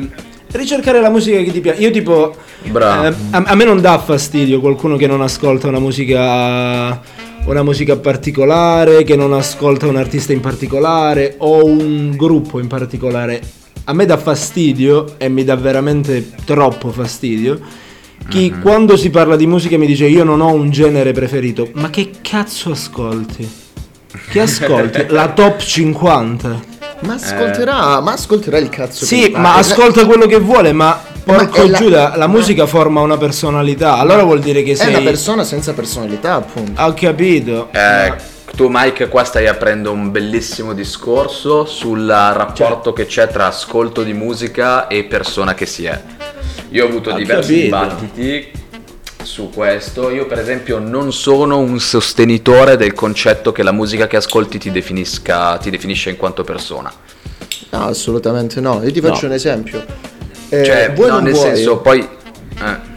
ricercare 0.51 1.01
la 1.01 1.09
musica 1.09 1.41
che 1.41 1.51
ti 1.51 1.59
piace. 1.59 1.81
Io 1.81 1.89
tipo 1.89 2.35
Bravo. 2.61 3.07
eh, 3.07 3.13
a, 3.31 3.43
a 3.47 3.55
me 3.55 3.63
non 3.65 3.81
dà 3.81 3.97
fastidio 3.97 4.59
qualcuno 4.59 4.97
che 4.97 5.07
non 5.07 5.21
ascolta 5.23 5.67
una 5.67 5.79
musica 5.79 7.01
una 7.45 7.63
musica 7.63 7.97
particolare, 7.97 9.03
che 9.03 9.15
non 9.15 9.33
ascolta 9.33 9.87
un 9.87 9.97
artista 9.97 10.31
in 10.33 10.39
particolare 10.39 11.35
o 11.39 11.65
un 11.65 12.11
gruppo 12.15 12.59
in 12.59 12.67
particolare. 12.67 13.41
A 13.85 13.93
me 13.93 14.05
dà 14.05 14.17
fastidio 14.17 15.15
e 15.17 15.27
mi 15.29 15.43
dà 15.43 15.55
veramente 15.55 16.31
troppo 16.45 16.89
fastidio 16.91 17.59
chi 18.29 18.49
Mhm. 18.49 18.61
quando 18.61 18.95
si 18.95 19.09
parla 19.09 19.35
di 19.35 19.45
musica 19.45 19.77
mi 19.77 19.85
dice 19.85 20.05
io 20.05 20.23
non 20.23 20.39
ho 20.39 20.53
un 20.53 20.69
genere 20.69 21.11
preferito. 21.11 21.69
Ma 21.73 21.89
che 21.89 22.11
cazzo 22.21 22.71
ascolti? 22.71 23.45
Che 24.31 24.39
ascolti? 24.39 25.07
La 25.11 25.33
top 25.33 25.59
50. 25.61 26.71
Ma 27.01 27.15
ascolterà, 27.15 27.99
ma 27.99 28.13
ascolterà 28.13 28.57
il 28.57 28.69
cazzo 28.69 29.05
che 29.05 29.05
Sì, 29.05 29.31
ma 29.35 29.55
ascolta 29.55 30.05
quello 30.05 30.25
che 30.25 30.39
vuole, 30.39 30.71
ma 30.71 30.97
porco 31.23 31.61
è 31.63 31.67
la- 31.67 31.77
Giuda, 31.77 32.13
la 32.15 32.27
musica 32.27 32.65
forma 32.65 33.01
una 33.01 33.17
personalità. 33.17 33.97
Allora 33.97 34.23
vuol 34.23 34.39
dire 34.39 34.63
che 34.63 34.71
È 34.71 34.75
sei 34.75 34.89
una 34.93 35.01
persona 35.01 35.43
senza 35.43 35.73
personalità, 35.73 36.35
appunto. 36.35 36.81
Ho 36.81 36.93
capito. 36.93 37.69
Eh, 37.71 38.13
tu 38.55 38.67
Mike 38.69 39.07
qua 39.07 39.23
stai 39.23 39.47
aprendo 39.47 39.91
un 39.91 40.11
bellissimo 40.11 40.73
discorso 40.73 41.65
sul 41.65 42.05
rapporto 42.07 42.93
che 42.93 43.05
c'è 43.05 43.27
tra 43.27 43.47
ascolto 43.47 44.03
di 44.03 44.13
musica 44.13 44.87
e 44.87 45.03
persona 45.05 45.53
che 45.53 45.65
si 45.65 45.85
è. 45.85 46.01
Io 46.69 46.85
ho 46.85 46.87
avuto 46.87 47.11
Ho 47.11 47.13
diversi 47.15 47.61
dibattiti 47.63 48.51
su 49.23 49.49
questo. 49.53 50.09
Io 50.09 50.25
per 50.25 50.39
esempio 50.39 50.79
non 50.79 51.13
sono 51.13 51.57
un 51.59 51.79
sostenitore 51.79 52.75
del 52.77 52.93
concetto 52.93 53.51
che 53.51 53.63
la 53.63 53.71
musica 53.71 54.05
che 54.07 54.17
ascolti 54.17 54.57
ti 54.59 54.71
definisca 54.71 55.57
ti 55.57 55.69
definisce 55.69 56.09
in 56.09 56.17
quanto 56.17 56.43
persona. 56.43 56.91
No, 57.69 57.85
assolutamente 57.87 58.59
no. 58.59 58.81
Io 58.83 58.91
ti 58.91 59.01
faccio 59.01 59.21
No. 59.21 59.27
un 59.29 59.33
esempio. 59.33 59.83
Eh, 60.53 60.63
Cioè, 60.63 60.91
vuoi 60.93 61.07
no, 61.07 61.13
non 61.15 61.23
nel 61.23 61.33
vuoi- 61.33 61.55
senso, 61.55 61.77
poi 61.77 61.99
eh, 62.01 62.91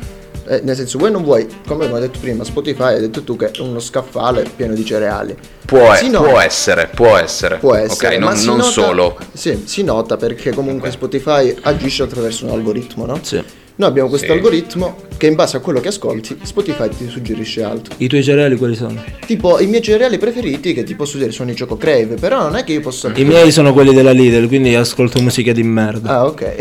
Eh, 0.48 0.60
nel 0.62 0.76
senso, 0.76 0.98
voi 0.98 1.10
non 1.10 1.24
vuoi, 1.24 1.44
come 1.66 1.84
abbiamo 1.86 1.98
detto 2.00 2.20
prima, 2.20 2.44
Spotify 2.44 2.92
hai 2.94 3.00
detto 3.00 3.22
tu 3.24 3.34
che 3.36 3.50
è 3.50 3.60
uno 3.60 3.80
scaffale 3.80 4.44
pieno 4.54 4.74
di 4.74 4.84
cereali. 4.84 5.34
può, 5.64 5.92
nota- 6.02 6.18
può 6.28 6.38
essere, 6.38 6.88
può 6.94 7.16
essere. 7.16 7.56
Può 7.56 7.74
essere, 7.74 8.14
ok, 8.16 8.22
ma 8.22 8.32
non, 8.34 8.44
non 8.44 8.56
nota- 8.58 8.70
solo. 8.70 9.16
Sì, 9.32 9.62
si 9.66 9.82
nota 9.82 10.16
perché 10.16 10.52
comunque 10.52 10.88
Ok. 10.88 10.94
Spotify 10.94 11.56
agisce 11.62 12.04
attraverso 12.04 12.44
un 12.44 12.52
algoritmo, 12.52 13.06
no? 13.06 13.18
Sì. 13.22 13.42
Noi 13.78 13.90
abbiamo 13.90 14.08
questo 14.08 14.32
algoritmo 14.32 14.96
che 15.18 15.26
in 15.26 15.34
base 15.34 15.58
a 15.58 15.60
quello 15.60 15.80
che 15.80 15.88
ascolti, 15.88 16.38
Spotify 16.44 16.88
ti 16.88 17.06
suggerisce 17.10 17.62
altro. 17.62 17.94
I 17.98 18.08
tuoi 18.08 18.22
cereali 18.22 18.56
quali 18.56 18.74
sono? 18.74 19.04
Tipo, 19.26 19.60
i 19.60 19.66
miei 19.66 19.82
cereali 19.82 20.16
preferiti 20.16 20.72
che 20.72 20.82
ti 20.82 20.94
posso 20.94 21.18
dire 21.18 21.30
sono 21.30 21.50
i 21.50 21.54
Choco 21.54 21.76
Crave, 21.76 22.14
però 22.14 22.40
non 22.40 22.56
è 22.56 22.64
che 22.64 22.72
io 22.72 22.80
posso 22.80 23.12
I 23.14 23.24
miei 23.24 23.52
sono 23.52 23.74
quelli 23.74 23.92
della 23.92 24.12
Lidl, 24.12 24.46
quindi 24.46 24.74
ascolto 24.74 25.20
musica 25.20 25.52
di 25.52 25.62
merda. 25.62 26.08
Ah, 26.08 26.24
ok. 26.24 26.54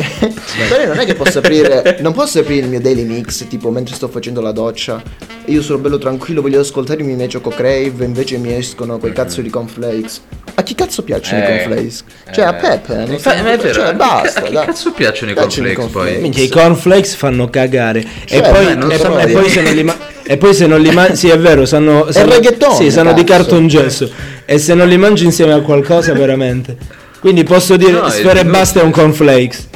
Però 0.67 0.85
non 0.87 0.99
è 0.99 1.05
che 1.05 1.15
posso 1.15 1.39
aprire. 1.39 1.99
Non 2.05 2.11
posso 2.11 2.39
aprire 2.39 2.65
il 2.65 2.69
mio 2.69 2.81
daily 2.81 3.03
mix, 3.03 3.47
tipo 3.47 3.69
mentre 3.69 3.95
sto 3.95 4.09
facendo 4.09 4.41
la 4.41 4.51
doccia. 4.51 5.01
e 5.45 5.51
Io 5.53 5.61
sono 5.61 5.79
bello 5.79 5.97
tranquillo, 5.97 6.41
voglio 6.41 6.59
ascoltare 6.59 7.01
i 7.01 7.05
miei 7.05 7.29
Choco 7.31 7.49
Crave, 7.49 8.03
invece 8.03 8.37
mi 8.37 8.53
escono 8.53 8.97
quei 8.97 9.13
cazzo 9.13 9.41
di 9.41 9.49
cornflakes. 9.49 10.21
A 10.57 10.63
chi 10.63 10.73
cazzo 10.73 11.03
piacciono 11.03 11.43
Eh, 11.43 11.43
i 11.43 11.63
cornflakes? 11.63 12.03
Cioè, 12.31 12.45
a 12.45 12.53
Peppe. 12.53 12.95
non 12.95 13.11
infatti, 13.11 13.37
so- 13.37 13.43
ma 13.43 13.51
è 13.51 13.57
vero, 13.57 13.73
Cioè, 13.73 13.83
a 13.85 13.89
chi- 13.89 13.95
basta. 13.95 14.39
a 14.39 14.43
chi 14.43 14.53
cazzo 14.53 14.91
piacciono 14.93 15.31
i 15.31 15.33
cornflakes 15.35 15.85
poi? 15.87 16.17
Minchia, 16.17 16.43
i 16.43 16.49
cornflakes 16.49 17.15
fanno 17.15 17.49
cagare. 17.49 17.99
e, 17.99 18.05
Cioè, 18.25 18.41
poi, 18.51 18.65
beh, 18.65 18.75
non 18.75 18.91
e, 18.91 18.97
so 18.97 19.17
e 19.19 19.27
poi 19.27 19.49
se 19.49 19.61
non 19.61 19.73
li 19.73 19.83
ma- 19.83 19.97
e 20.23 20.37
poi 20.37 20.53
se 20.53 20.65
non 20.65 20.81
li 20.81 20.91
mangi, 20.91 21.15
sì, 21.17 21.27
è 21.29 21.37
vero, 21.37 21.65
sanno, 21.65 22.09
sanno, 22.11 22.31
reggaeton, 22.33 22.73
sì, 22.75 22.89
sanno 22.89 23.11
di 23.13 23.23
cartongesso. 23.25 24.09
E 24.45 24.57
se 24.57 24.73
non 24.73 24.87
li 24.87 24.97
mangi 24.97 25.25
insieme 25.25 25.51
a 25.53 25.59
qualcosa, 25.61 26.13
veramente. 26.13 26.77
Quindi 27.19 27.43
posso 27.43 27.75
dire, 27.75 27.91
No, 27.91 28.09
sfere 28.09 28.39
e 28.41 28.45
basta 28.45 28.79
è 28.79 28.83
un 28.83 28.91
cornflakes. 28.91 29.67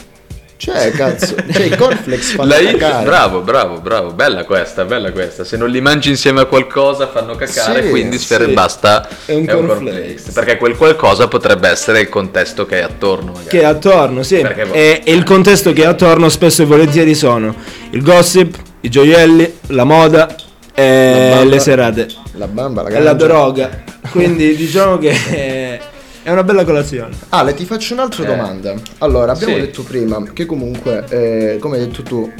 Cioè, 0.62 0.92
cazzo. 0.92 1.36
Cioè, 1.54 1.64
i 1.64 1.70
cornflakes 1.78 2.32
fanno 2.36 2.50
La 2.50 2.58
I- 2.60 2.66
cagare. 2.76 3.06
bravo, 3.06 3.40
bravo, 3.40 3.80
bravo, 3.80 4.12
bella 4.12 4.44
questa, 4.44 4.84
bella 4.84 5.10
questa. 5.14 5.46
Se 5.46 5.56
non 5.56 5.70
li 5.70 5.80
mangi 5.80 6.10
insieme 6.10 6.42
a 6.42 6.46
qualcosa 6.46 7.08
fanno 7.08 7.36
cacare, 7.36 7.84
Sì, 7.84 7.90
quindi 7.90 8.18
sfere 8.18 8.44
sì. 8.44 8.50
e 8.50 8.54
basta 8.54 9.08
È 9.26 9.34
un 9.34 9.46
cornflakes. 9.46 10.32
Perché 10.34 10.58
quel 10.58 10.76
qualcosa 10.76 11.30
potrebbe 11.30 11.70
essere 11.70 12.02
il 12.02 12.10
contesto 12.10 12.66
che 12.66 12.76
hai 12.76 12.82
attorno. 12.82 13.32
Magari. 13.32 13.48
Che 13.48 13.62
è 13.62 13.64
attorno, 13.64 14.22
sì. 14.22 14.40
Perché 14.42 14.68
E, 14.74 15.02
e 15.06 15.14
il 15.14 15.24
contesto 15.24 15.72
che 15.72 15.84
è 15.84 15.86
attorno 15.86 16.28
spesso 16.28 16.64
e 16.64 16.66
volentieri 16.66 17.16
sono 17.16 17.56
il 17.92 18.02
gossip, 18.04 18.58
i 18.82 18.90
gioielli, 18.90 19.60
la 19.68 19.86
moda 19.86 20.26
La 20.28 20.36
e 20.84 21.30
bamba. 21.36 21.44
le 21.46 21.60
serate. 21.60 22.08
La 22.34 22.48
bamba, 22.48 22.82
la 22.82 22.90
E 22.90 22.92
la 23.00 23.14
ganja. 23.14 23.26
droga. 23.26 23.84
Quindi 24.12 24.56
diciamo 24.58 24.98
che 24.98 25.80
è- 26.30 26.32
una 26.32 26.44
bella 26.44 26.64
colazione. 26.64 27.16
Ale, 27.30 27.54
ti 27.54 27.66
faccio 27.66 27.94
un'altra 27.94 28.24
Eh. 28.24 28.28
domanda. 28.28 28.74
Allora, 29.00 29.32
abbiamo 29.34 29.54
Sì. 29.56 29.60
detto 29.62 29.84
prima 29.84 30.24
che 30.34 30.46
comunque, 30.46 31.04
eh, 31.10 31.58
come 31.60 31.78
hai 31.78 31.86
detto 31.88 32.04
tu, 32.04 32.32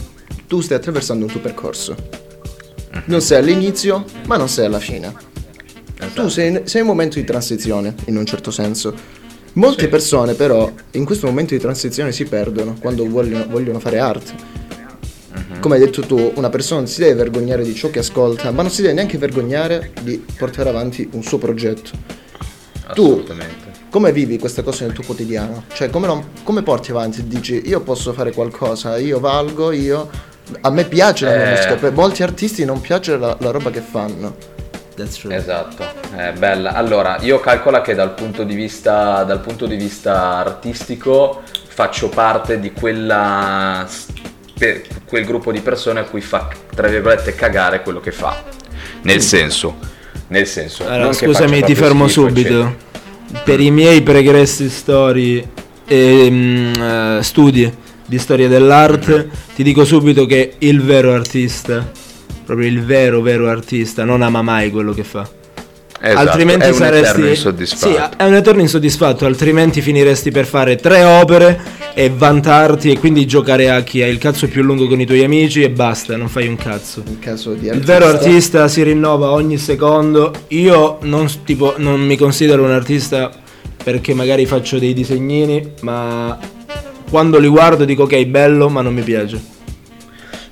tu 0.48 0.62
stai 0.62 0.78
attraversando 0.78 1.26
un 1.26 1.32
tuo 1.32 1.40
percorso. 1.40 1.96
Mhm. 2.92 3.04
Non 3.06 3.22
sei 3.22 3.40
all'inizio, 3.40 4.06
ma 4.28 4.38
non 4.38 4.50
sei 4.50 4.66
alla 4.66 4.80
fine. 4.80 5.14
Esatto. 6.02 6.22
Tu 6.24 6.28
sei 6.30 6.48
in, 6.50 6.62
sei 6.66 6.82
in 6.82 6.88
un 6.88 6.94
momento 6.94 7.20
di 7.20 7.26
transizione, 7.26 7.94
in 8.06 8.18
un 8.18 8.26
certo 8.26 8.52
senso. 8.52 8.94
Molte 9.54 9.84
Sì. 9.84 9.88
persone 9.90 10.34
però 10.36 10.72
in 10.92 11.06
questo 11.06 11.26
momento 11.28 11.54
di 11.54 11.60
transizione 11.60 12.12
si 12.12 12.24
perdono 12.26 12.76
quando 12.80 13.08
vogliono, 13.10 13.46
vogliono 13.50 13.80
fare 13.80 14.00
arte. 14.00 14.32
Mhm. 15.34 15.60
Come 15.60 15.76
hai 15.76 15.82
detto 15.82 16.02
tu, 16.04 16.32
una 16.36 16.50
persona 16.50 16.82
non 16.82 16.90
si 16.90 17.00
deve 17.02 17.16
vergognare 17.16 17.64
di 17.64 17.74
ciò 17.76 17.90
che 17.90 18.00
ascolta, 18.00 18.52
ma 18.52 18.62
non 18.62 18.72
si 18.72 18.82
deve 18.82 18.94
neanche 18.94 19.18
vergognare 19.18 19.92
di 20.02 20.24
portare 20.38 20.70
avanti 20.70 21.08
un 21.12 21.24
suo 21.24 21.38
progetto. 21.38 21.92
tu- 22.94 23.04
Assolutamente. 23.06 23.69
Come 23.90 24.12
vivi 24.12 24.38
queste 24.38 24.62
cose 24.62 24.86
nel 24.86 24.94
tuo 24.94 25.04
quotidiano? 25.04 25.64
Cioè, 25.74 25.90
come, 25.90 26.06
non- 26.06 26.30
come 26.44 26.62
porti 26.62 26.92
avanti? 26.92 27.28
Dici, 27.28 27.64
io 27.66 27.82
posso 27.82 28.14
fare 28.14 28.32
qualcosa, 28.32 28.98
io 28.98 29.20
valgo, 29.20 29.72
io... 29.72 30.28
A 30.62 30.72
me 30.72 30.84
piace 30.86 31.26
la 31.26 31.36
mia 31.36 31.46
Eh. 31.46 31.50
musica, 31.52 31.76
per 31.76 31.92
molti 31.94 32.24
artisti 32.24 32.66
non 32.66 32.82
piace 32.82 33.18
la, 33.18 33.36
la 33.40 33.52
roba 33.52 33.70
che 33.70 33.82
fanno. 33.82 34.36
That's 34.96 35.18
true. 35.20 35.36
Esatto, 35.36 35.84
è 36.16 36.34
bella. 36.34 36.74
Allora, 36.74 37.18
io 37.22 37.40
calcola 37.40 37.82
che 37.82 37.94
dal 37.94 38.14
punto 38.16 38.44
di 38.44 38.56
vista, 38.56 39.24
dal 39.24 39.40
punto 39.42 39.66
di 39.68 39.76
vista 39.76 40.38
artistico 40.38 41.42
faccio 41.68 42.10
parte 42.10 42.60
di 42.60 42.74
quella, 42.74 43.88
per 44.58 44.82
quel 45.06 45.24
gruppo 45.24 45.52
di 45.52 45.62
persone 45.62 46.00
a 46.00 46.04
cui 46.04 46.22
fa, 46.22 46.48
tra 46.76 46.88
virgolette, 46.88 47.36
cagare 47.36 47.82
quello 47.84 48.00
che 48.00 48.12
fa. 48.12 48.44
Nel 49.04 49.22
senso, 49.22 49.78
nel 50.28 50.48
senso. 50.48 50.88
Allora, 50.88 51.14
scusami, 51.14 51.62
ti 51.62 51.76
fermo 51.76 52.08
schifo, 52.08 52.28
subito. 52.28 52.88
Per 53.44 53.60
i 53.60 53.72
miei 53.72 54.02
pregressi 54.02 54.70
storie 54.70 55.48
e 55.86 56.28
mm, 56.30 56.74
eh, 56.74 57.20
studi 57.22 57.72
di 58.06 58.18
storia 58.18 58.48
dell'arte, 58.48 59.30
ti 59.56 59.64
dico 59.64 59.86
subito 59.86 60.26
che 60.26 60.54
il 60.58 60.82
vero 60.82 61.14
artista, 61.14 61.92
proprio 62.44 62.68
il 62.68 62.84
vero 62.84 63.22
vero 63.22 63.48
artista, 63.48 64.04
non 64.04 64.24
ama 64.24 64.42
mai 64.42 64.72
quello 64.72 64.94
che 64.94 65.04
fa. 65.04 65.39
Esatto, 66.02 66.30
altrimenti 66.30 66.66
è 66.66 66.70
un 66.70 66.74
saresti 66.76 67.28
insoddisfatto. 67.28 67.94
Sì, 67.94 68.00
è 68.18 68.24
un 68.24 68.34
eterno 68.36 68.62
insoddisfatto, 68.62 69.26
altrimenti 69.26 69.82
finiresti 69.82 70.32
per 70.32 70.46
fare 70.46 70.78
tre 70.78 71.04
opere 71.04 71.62
e 71.94 72.10
vantarti 72.10 72.92
e 72.92 72.98
quindi 72.98 73.28
giocare 73.28 73.70
a 73.70 73.82
chi 73.82 74.02
ha 74.02 74.08
il 74.08 74.18
cazzo 74.18 74.48
più 74.48 74.62
lungo 74.62 74.88
con 74.88 75.02
i 75.02 75.06
tuoi 75.06 75.26
amici 75.26 75.62
e 75.62 75.70
basta, 75.70 76.16
non 76.16 76.30
fai 76.30 76.48
un 76.48 76.56
cazzo. 76.56 77.04
In 77.06 77.20
caso 77.20 77.54
di 77.54 77.68
Il 77.68 77.82
vero 77.82 78.06
artista 78.06 78.70
si 78.70 78.82
rinnova 78.82 79.32
ogni 79.32 79.58
secondo. 79.58 80.34
Io 80.50 81.00
non, 81.02 81.28
tipo, 81.44 81.74
non 81.78 82.00
mi 82.00 82.16
considero 82.16 82.64
un 82.64 82.72
artista 82.72 83.30
perché 83.84 84.14
magari 84.14 84.46
faccio 84.46 84.80
dei 84.80 84.94
disegnini, 84.94 85.74
ma 85.82 86.38
quando 87.10 87.40
li 87.40 87.48
guardo 87.48 87.84
dico 87.84 88.04
ok, 88.04 88.26
bello, 88.26 88.70
ma 88.70 88.82
non 88.82 88.94
mi 88.94 89.02
piace. 89.02 89.58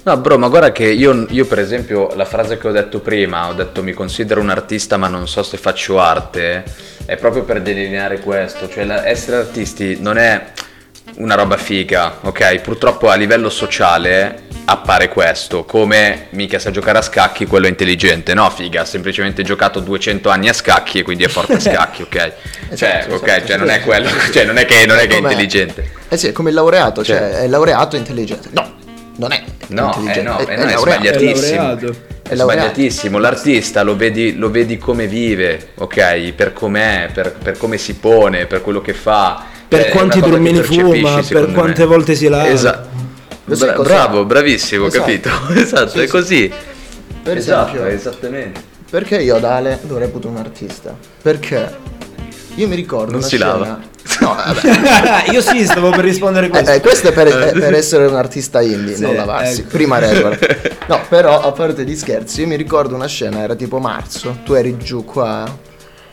No, 0.08 0.16
bro, 0.16 0.38
ma 0.38 0.48
guarda 0.48 0.72
che 0.72 0.86
io, 0.86 1.26
io, 1.32 1.46
per 1.46 1.60
esempio, 1.60 2.16
la 2.16 2.24
frase 2.24 2.58
che 2.58 2.66
ho 2.66 2.72
detto 2.72 3.00
prima, 3.02 3.50
ho 3.50 3.54
detto 3.54 3.84
mi 3.84 3.92
considero 3.92 4.40
un 4.40 4.48
artista 4.50 4.96
ma 4.96 5.10
non 5.10 5.28
so 5.28 5.44
se 5.44 5.58
faccio 5.58 6.00
arte, 6.00 6.64
è 7.04 7.18
proprio 7.18 7.44
per 7.44 7.62
delineare 7.62 8.22
questo, 8.22 8.70
cioè 8.70 8.86
la- 8.86 9.06
essere 9.06 9.36
artisti 9.36 9.98
non 10.00 10.18
è 10.18 10.46
una 11.16 11.36
roba 11.36 11.58
figa, 11.58 12.20
ok? 12.22 12.62
Purtroppo 12.62 13.10
a 13.10 13.16
livello 13.16 13.50
sociale 13.50 14.44
appare 14.64 15.10
questo, 15.10 15.66
come 15.66 16.28
mica 16.30 16.58
sa 16.58 16.72
giocare 16.72 17.00
a 17.00 17.02
scacchi, 17.02 17.46
quello 17.46 17.66
è 17.66 17.70
intelligente, 17.70 18.34
no 18.34 18.50
figa, 18.50 18.84
ha 18.84 18.86
semplicemente 18.86 19.44
giocato 19.44 19.82
200 19.82 20.30
anni 20.30 20.48
a 20.48 20.54
scacchi 20.54 21.00
e 21.00 21.04
quindi 21.04 21.26
è 21.26 21.28
forte 21.28 21.56
a 21.56 21.60
scacchi, 21.60 22.04
ok? 22.04 22.16
cioè, 22.78 23.00
Esatto, 23.00 23.16
ok, 23.16 23.28
esatto, 23.28 23.46
cioè 23.48 23.58
non 23.58 23.70
è 23.70 23.82
quello, 23.82 24.08
cioè 24.32 24.46
non 24.46 24.56
è 24.58 24.64
che, 24.64 24.86
non 24.86 25.00
è, 25.00 25.06
che 25.06 25.16
è 25.16 25.20
intelligente. 25.20 25.92
Eh 26.08 26.16
sì, 26.16 26.28
è 26.28 26.32
come 26.32 26.48
il 26.48 26.56
laureato, 26.56 27.04
cioè, 27.04 27.18
Cioè- 27.18 27.32
è 27.42 27.48
laureato 27.50 27.98
intelligente. 27.98 28.48
No, 28.54 28.86
non 29.18 29.32
è 29.32 29.44
No, 29.70 29.94
eh 29.94 30.00
intelligente. 30.00 30.22
no, 30.22 30.38
è, 30.38 30.54
eh 30.54 30.64
no, 30.64 30.70
è 30.72 30.78
sbagliatissimo. 30.78 31.78
È. 31.78 31.90
È 32.30 32.36
sbagliatissimo, 32.36 33.18
l'artista 33.20 33.84
lo 33.84 33.96
vedi, 33.96 34.36
lo 34.36 34.50
vedi 34.50 34.78
come 34.78 35.08
vive, 35.08 35.70
ok? 35.76 36.32
Per 36.34 36.52
com'è, 36.54 37.10
per, 37.14 37.34
per 37.34 37.58
come 37.58 37.78
si 37.78 37.96
pone, 37.96 38.46
per 38.48 38.62
quello 38.62 38.82
che 38.82 38.94
fa. 38.94 39.44
Per 39.68 39.80
una 39.82 39.90
quanti 39.92 40.20
drummini 40.20 40.62
fuma, 40.62 41.22
per 41.28 41.52
quante 41.52 41.82
me. 41.82 41.86
volte 41.88 42.16
si 42.16 42.28
lava. 42.28 42.50
Esatto. 42.50 42.96
Bra- 43.46 43.74
bravo, 43.80 44.26
bravissimo, 44.26 44.88
Esatto. 44.88 45.04
capito? 45.04 45.30
Esatto, 45.56 45.90
Sì, 45.90 46.00
è 46.00 46.06
sì. 46.06 46.08
così. 46.08 46.52
Per 47.24 47.38
esatto, 47.38 47.70
esempio, 47.76 47.94
esattamente. 47.94 48.62
perché 48.90 49.22
io 49.22 49.36
ad 49.38 49.44
Ale 49.46 49.80
lo 49.88 49.98
reputo 49.98 50.28
un 50.28 50.38
artista? 50.38 50.96
Perché 51.22 51.76
io 52.58 52.68
mi 52.68 52.76
ricordo 52.76 53.12
Non 53.12 53.20
una 53.20 53.28
si 53.28 53.36
scena... 53.36 53.52
lava. 53.58 53.80
No, 54.22 54.36
vabbè. 54.36 55.32
Io 55.34 55.42
sì, 55.42 55.66
stavo 55.66 55.90
per 55.90 56.00
rispondere 56.00 56.48
questo. 56.50 56.72
Eh, 56.72 56.76
eh, 56.76 56.80
questo 56.82 57.10
è 57.10 57.12
per, 57.14 57.28
è 57.28 57.52
per 57.52 57.74
essere 57.74 58.06
un 58.06 58.16
artista 58.16 58.62
indie, 58.62 58.96
Sì, 58.96 59.02
non 59.02 59.16
lavarsi. 59.16 59.62
ecco. 59.62 59.70
Prima 59.70 60.00
regola. 60.00 60.38
No, 60.88 61.02
però 61.10 61.42
a 61.42 61.52
parte 61.52 61.84
gli 61.84 61.96
scherzi, 61.98 62.42
io 62.42 62.48
mi 62.48 62.56
ricordo 62.56 62.96
una 62.96 63.08
scena, 63.08 63.42
era 63.42 63.56
tipo 63.56 63.80
marzo, 63.80 64.38
tu 64.46 64.54
eri 64.54 64.78
giù 64.78 65.04
qua 65.04 65.44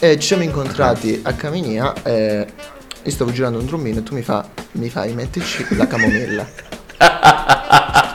e 0.01 0.19
ci 0.19 0.27
siamo 0.27 0.43
incontrati 0.43 1.21
a 1.23 1.33
Caminia 1.35 1.93
e 2.03 2.45
io 3.01 3.11
stavo 3.13 3.31
girando 3.31 3.61
un 3.61 3.67
drummino 3.67 4.01
e 4.01 4.03
tu 4.03 4.15
mi, 4.15 4.23
fa, 4.23 4.45
mi 4.73 4.89
fai 4.91 5.13
mettici 5.13 5.65
la 5.77 5.87
camomilla. 5.87 6.45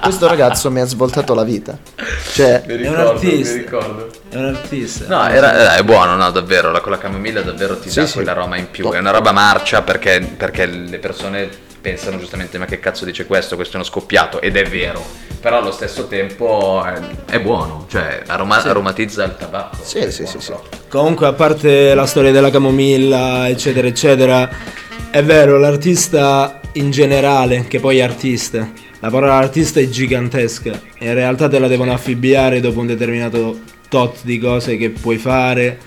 Questo 0.02 0.28
ragazzo 0.28 0.72
mi 0.72 0.80
ha 0.80 0.86
svoltato 0.86 1.34
la 1.34 1.44
vita. 1.44 1.78
Cioè, 2.34 2.64
Mi 2.66 2.74
un 2.74 2.80
ricordo, 2.80 3.04
mi 3.04 3.10
artista. 3.30 3.56
ricordo. 3.56 4.10
È 4.30 4.36
un 4.36 4.46
artista. 4.46 5.06
No, 5.08 5.28
era, 5.28 5.76
eh, 5.76 5.80
è 5.80 5.84
buono, 5.84 6.16
no, 6.16 6.32
davvero, 6.32 6.72
la, 6.72 6.80
con 6.82 6.92
la 6.92 6.98
camomilla 6.98 7.42
davvero 7.42 7.78
ti 7.80 7.90
Sì, 7.90 8.00
dà 8.00 8.06
sì. 8.08 8.14
quella 8.14 8.34
roba 8.34 8.56
in 8.58 8.70
più, 8.72 8.84
Top. 8.86 8.94
è 8.96 9.00
una 9.00 9.12
roba 9.12 9.32
marcia 9.32 9.82
perché, 9.82 10.20
perché 10.38 10.66
le 10.66 10.98
persone 10.98 11.50
pensano 11.82 12.18
giustamente 12.20 12.58
ma 12.58 12.66
che 12.66 12.80
cazzo 12.80 13.06
dice 13.06 13.26
questo, 13.26 13.56
questo 13.56 13.74
è 13.74 13.76
uno 13.78 13.86
scoppiato 13.86 14.42
ed 14.42 14.58
è 14.58 14.64
vero, 14.66 15.02
però 15.40 15.60
allo 15.60 15.72
stesso 15.72 16.08
tempo 16.08 16.84
è, 16.84 17.00
è 17.32 17.40
buono, 17.40 17.86
cioè 17.90 18.22
aroma- 18.28 18.62
aromatizza 18.64 19.24
il 19.24 19.36
tabacco. 19.38 19.78
Sì, 19.84 20.12
sì, 20.12 20.26
sì, 20.26 20.40
sì. 20.40 20.54
Comunque, 20.90 21.28
a 21.28 21.34
parte 21.34 21.94
la 21.94 22.06
storia 22.06 22.32
della 22.32 22.50
camomilla, 22.50 23.48
eccetera, 23.48 23.88
eccetera, 23.88 24.50
è 25.12 25.24
vero, 25.24 25.58
l'artista 25.58 26.60
in 26.74 26.92
generale, 26.92 27.66
che 27.68 27.80
poi 27.80 28.00
è 28.00 28.02
artista, 28.04 28.68
la 29.00 29.10
parola 29.10 29.36
artista 29.36 29.80
è 29.80 29.88
gigantesca 29.88 30.80
e 30.98 31.08
in 31.08 31.14
realtà 31.14 31.48
te 31.48 31.60
la 31.60 31.68
devono 31.68 31.94
affibbiare 31.94 32.60
dopo 32.60 32.80
un 32.80 32.88
determinato 32.88 33.60
tot 33.88 34.18
di 34.24 34.38
cose 34.38 34.78
che 34.78 34.90
puoi 34.90 35.18
fare, 35.18 35.80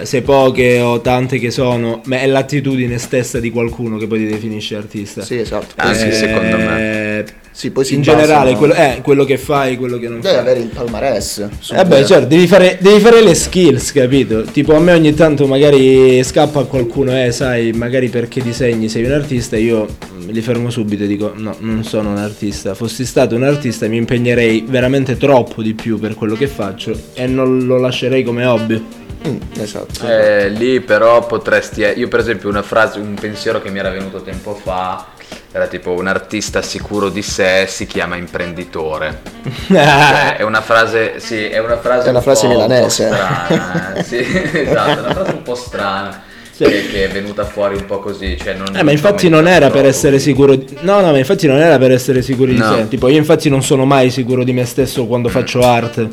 eh, 0.00 0.04
se 0.06 0.22
poche 0.22 0.80
o 0.80 1.00
tante 1.00 1.38
che 1.38 1.50
sono, 1.50 2.00
ma 2.06 2.20
è 2.20 2.26
l'attitudine 2.26 2.98
stessa 2.98 3.40
di 3.40 3.50
qualcuno 3.50 3.96
che 3.96 4.06
poi 4.06 4.18
ti 4.18 4.26
definisce 4.26 4.76
artista. 4.76 5.22
Sì, 5.22 5.38
esatto. 5.38 5.74
Sì, 5.94 6.06
Eh, 6.08 6.12
secondo 6.12 6.56
me. 6.58 7.24
Sì, 7.62 7.70
poi 7.70 7.84
si 7.84 7.94
in 7.94 8.02
generale, 8.02 8.56
quello, 8.56 8.74
eh, 8.74 8.98
quello 9.04 9.24
che 9.24 9.38
fai, 9.38 9.76
quello 9.76 9.96
che 9.96 10.08
non 10.08 10.18
Devi 10.18 10.34
fai. 10.34 10.42
avere 10.42 10.58
il 10.58 10.66
palmarès. 10.66 11.48
Eh 11.70 11.84
beh, 11.84 12.04
certo, 12.04 12.26
devi 12.26 12.48
fare, 12.48 12.76
devi 12.80 12.98
fare 12.98 13.22
le 13.22 13.36
skills, 13.36 13.92
capito? 13.92 14.42
Tipo 14.42 14.74
a 14.74 14.80
me 14.80 14.92
ogni 14.92 15.14
tanto 15.14 15.46
magari 15.46 16.20
scappa 16.24 16.58
a 16.58 16.64
qualcuno, 16.64 17.16
eh, 17.16 17.30
sai, 17.30 17.70
magari 17.70 18.08
perché 18.08 18.42
disegni 18.42 18.88
sei 18.88 19.04
un 19.04 19.12
artista, 19.12 19.56
io 19.56 19.86
mm, 19.86 20.30
li 20.30 20.40
fermo 20.40 20.70
subito 20.70 21.04
e 21.04 21.06
dico 21.06 21.34
no, 21.36 21.54
non 21.60 21.84
sono 21.84 22.10
un 22.10 22.16
artista. 22.16 22.74
Fossi 22.74 23.04
stato 23.04 23.36
un 23.36 23.44
artista 23.44 23.86
mi 23.86 23.96
impegnerei 23.96 24.64
veramente 24.66 25.16
troppo 25.16 25.62
di 25.62 25.74
più 25.74 26.00
per 26.00 26.16
quello 26.16 26.34
che 26.34 26.48
faccio 26.48 26.92
e 27.14 27.28
non 27.28 27.64
lo 27.64 27.78
lascerei 27.78 28.24
come 28.24 28.44
hobby. 28.44 28.84
Mm, 29.28 29.36
esatto. 29.60 30.04
Eh, 30.04 30.48
lì 30.48 30.80
però 30.80 31.24
potresti. 31.24 31.82
Io, 31.94 32.08
per 32.08 32.18
esempio, 32.18 32.48
una 32.48 32.62
frase, 32.62 32.98
un 32.98 33.14
pensiero 33.14 33.62
che 33.62 33.70
mi 33.70 33.78
era 33.78 33.90
venuto 33.90 34.20
tempo 34.22 34.52
fa 34.54 35.11
era 35.52 35.66
tipo: 35.66 35.90
un 35.92 36.06
artista 36.06 36.62
sicuro 36.62 37.08
di 37.10 37.22
sé 37.22 37.66
si 37.68 37.86
chiama 37.86 38.16
imprenditore. 38.16 39.20
Cioè, 39.68 40.36
è 40.36 40.42
una 40.42 40.60
frase, 40.60 41.18
sì, 41.20 41.44
è 41.44 41.58
una 41.58 41.78
frase. 41.78 42.06
È 42.06 42.10
una 42.10 42.18
un 42.18 42.24
frase 42.24 42.46
po'- 42.46 42.52
un 42.52 42.58
po' 42.58 42.62
milanese. 42.68 43.06
strana, 43.06 43.94
eh. 43.94 44.02
Sì, 44.02 44.16
esatto, 44.52 44.90
è 44.98 45.02
una 45.02 45.12
frase 45.14 45.30
un 45.32 45.42
po' 45.42 45.54
strana. 45.54 46.22
Sì. 46.52 46.64
Che, 46.64 46.86
che 46.90 47.04
è 47.04 47.08
venuta 47.08 47.44
fuori 47.44 47.76
un 47.76 47.86
po' 47.86 47.98
così. 48.00 48.36
Cioè 48.38 48.54
non, 48.54 48.76
Eh, 48.76 48.82
ma 48.82 48.90
infatti 48.92 49.28
non 49.30 49.48
era 49.48 49.70
per 49.70 49.86
essere 49.86 50.18
sicuro 50.18 50.54
di... 50.54 50.76
No, 50.80 51.00
no, 51.00 51.10
ma 51.10 51.16
infatti 51.18 51.46
non 51.46 51.56
era 51.58 51.78
per 51.78 51.92
essere 51.92 52.20
sicuri 52.20 52.54
No. 52.54 52.68
di 52.74 52.76
sé. 52.82 52.88
Tipo, 52.88 53.08
io 53.08 53.16
infatti 53.16 53.48
non 53.48 53.62
sono 53.62 53.86
mai 53.86 54.10
sicuro 54.10 54.44
di 54.44 54.52
me 54.52 54.66
stesso 54.66 55.06
quando 55.06 55.28
faccio 55.30 55.62
arte. 55.62 56.10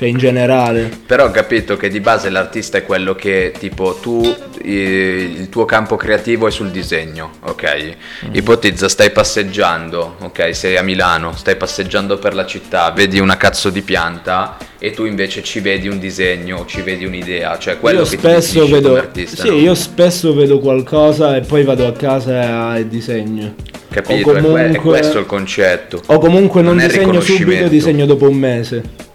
Cioè, 0.00 0.08
in 0.08 0.16
generale. 0.16 0.90
Però 1.04 1.26
ho 1.26 1.30
capito 1.30 1.76
che 1.76 1.90
di 1.90 2.00
base 2.00 2.30
l'artista 2.30 2.78
è 2.78 2.84
quello 2.86 3.14
che 3.14 3.52
tipo 3.58 3.98
tu 4.00 4.34
il 4.62 5.50
tuo 5.50 5.66
campo 5.66 5.96
creativo 5.96 6.46
è 6.46 6.50
sul 6.50 6.70
disegno, 6.70 7.32
ok? 7.42 7.96
Ipotizza 8.32 8.88
stai 8.88 9.10
passeggiando, 9.10 10.16
ok? 10.20 10.54
Sei 10.56 10.78
a 10.78 10.82
Milano, 10.82 11.36
stai 11.36 11.56
passeggiando 11.56 12.16
per 12.16 12.32
la 12.34 12.46
città, 12.46 12.90
vedi 12.92 13.18
una 13.18 13.36
cazzo 13.36 13.68
di 13.68 13.82
pianta 13.82 14.56
e 14.78 14.92
tu 14.92 15.04
invece 15.04 15.42
ci 15.42 15.60
vedi 15.60 15.86
un 15.86 15.98
disegno, 15.98 16.64
ci 16.64 16.80
vedi 16.80 17.04
un'idea, 17.04 17.58
cioè 17.58 17.78
quello 17.78 17.98
io 17.98 18.04
che 18.04 18.10
ti 18.12 18.16
spesso 18.16 18.60
definisce 18.60 18.72
vedo... 18.80 18.96
artista, 18.96 19.42
sì, 19.42 19.48
no? 19.50 19.56
io 19.56 19.74
spesso 19.74 20.32
vedo 20.32 20.60
qualcosa 20.60 21.36
e 21.36 21.42
poi 21.42 21.62
vado 21.62 21.86
a 21.86 21.92
casa 21.92 22.74
e 22.78 22.88
disegno. 22.88 23.54
Capito? 23.90 24.12
O 24.14 24.16
È 24.16 24.22
que- 24.22 24.38
È, 24.38 24.42
comunque- 24.42 24.78
questo 24.80 25.18
il 25.18 25.26
concetto. 25.26 26.00
O 26.06 26.18
comunque 26.18 26.62
non, 26.62 26.76
Non 26.76 26.86
disegno 26.86 27.20
subito, 27.20 27.68
disegno 27.68 28.06
dopo 28.06 28.26
un 28.26 28.36
mese. 28.36 29.08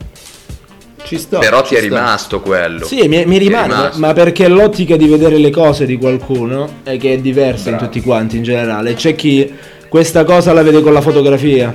Ci 1.06 1.18
sto. 1.20 1.38
Però 1.40 1.62
ci 1.62 1.70
ti 1.70 1.76
è 1.76 1.78
sta. 1.78 1.88
rimasto 1.88 2.42
quello. 2.42 2.86
Sì, 2.86 3.08
mi, 3.08 3.26
mi 3.26 3.36
è 3.36 3.40
rimane, 3.40 3.92
ma 3.96 4.14
perché 4.14 4.48
l'ottica 4.48 4.96
di 4.98 5.08
vedere 5.08 5.38
le 5.38 5.50
cose 5.52 5.86
di 5.86 5.98
qualcuno 5.98 6.68
è 6.84 6.98
che 6.98 7.14
è 7.14 7.18
diversa 7.20 7.70
in 7.70 7.78
tutti 7.78 8.02
quanti 8.02 8.38
in 8.38 8.44
generale. 8.44 8.94
C'è 8.96 9.14
chi 9.16 9.52
questa 9.88 10.24
cosa 10.24 10.52
la 10.54 10.62
vede 10.64 10.82
con 10.82 10.92
la 10.94 11.02
fotografia, 11.02 11.74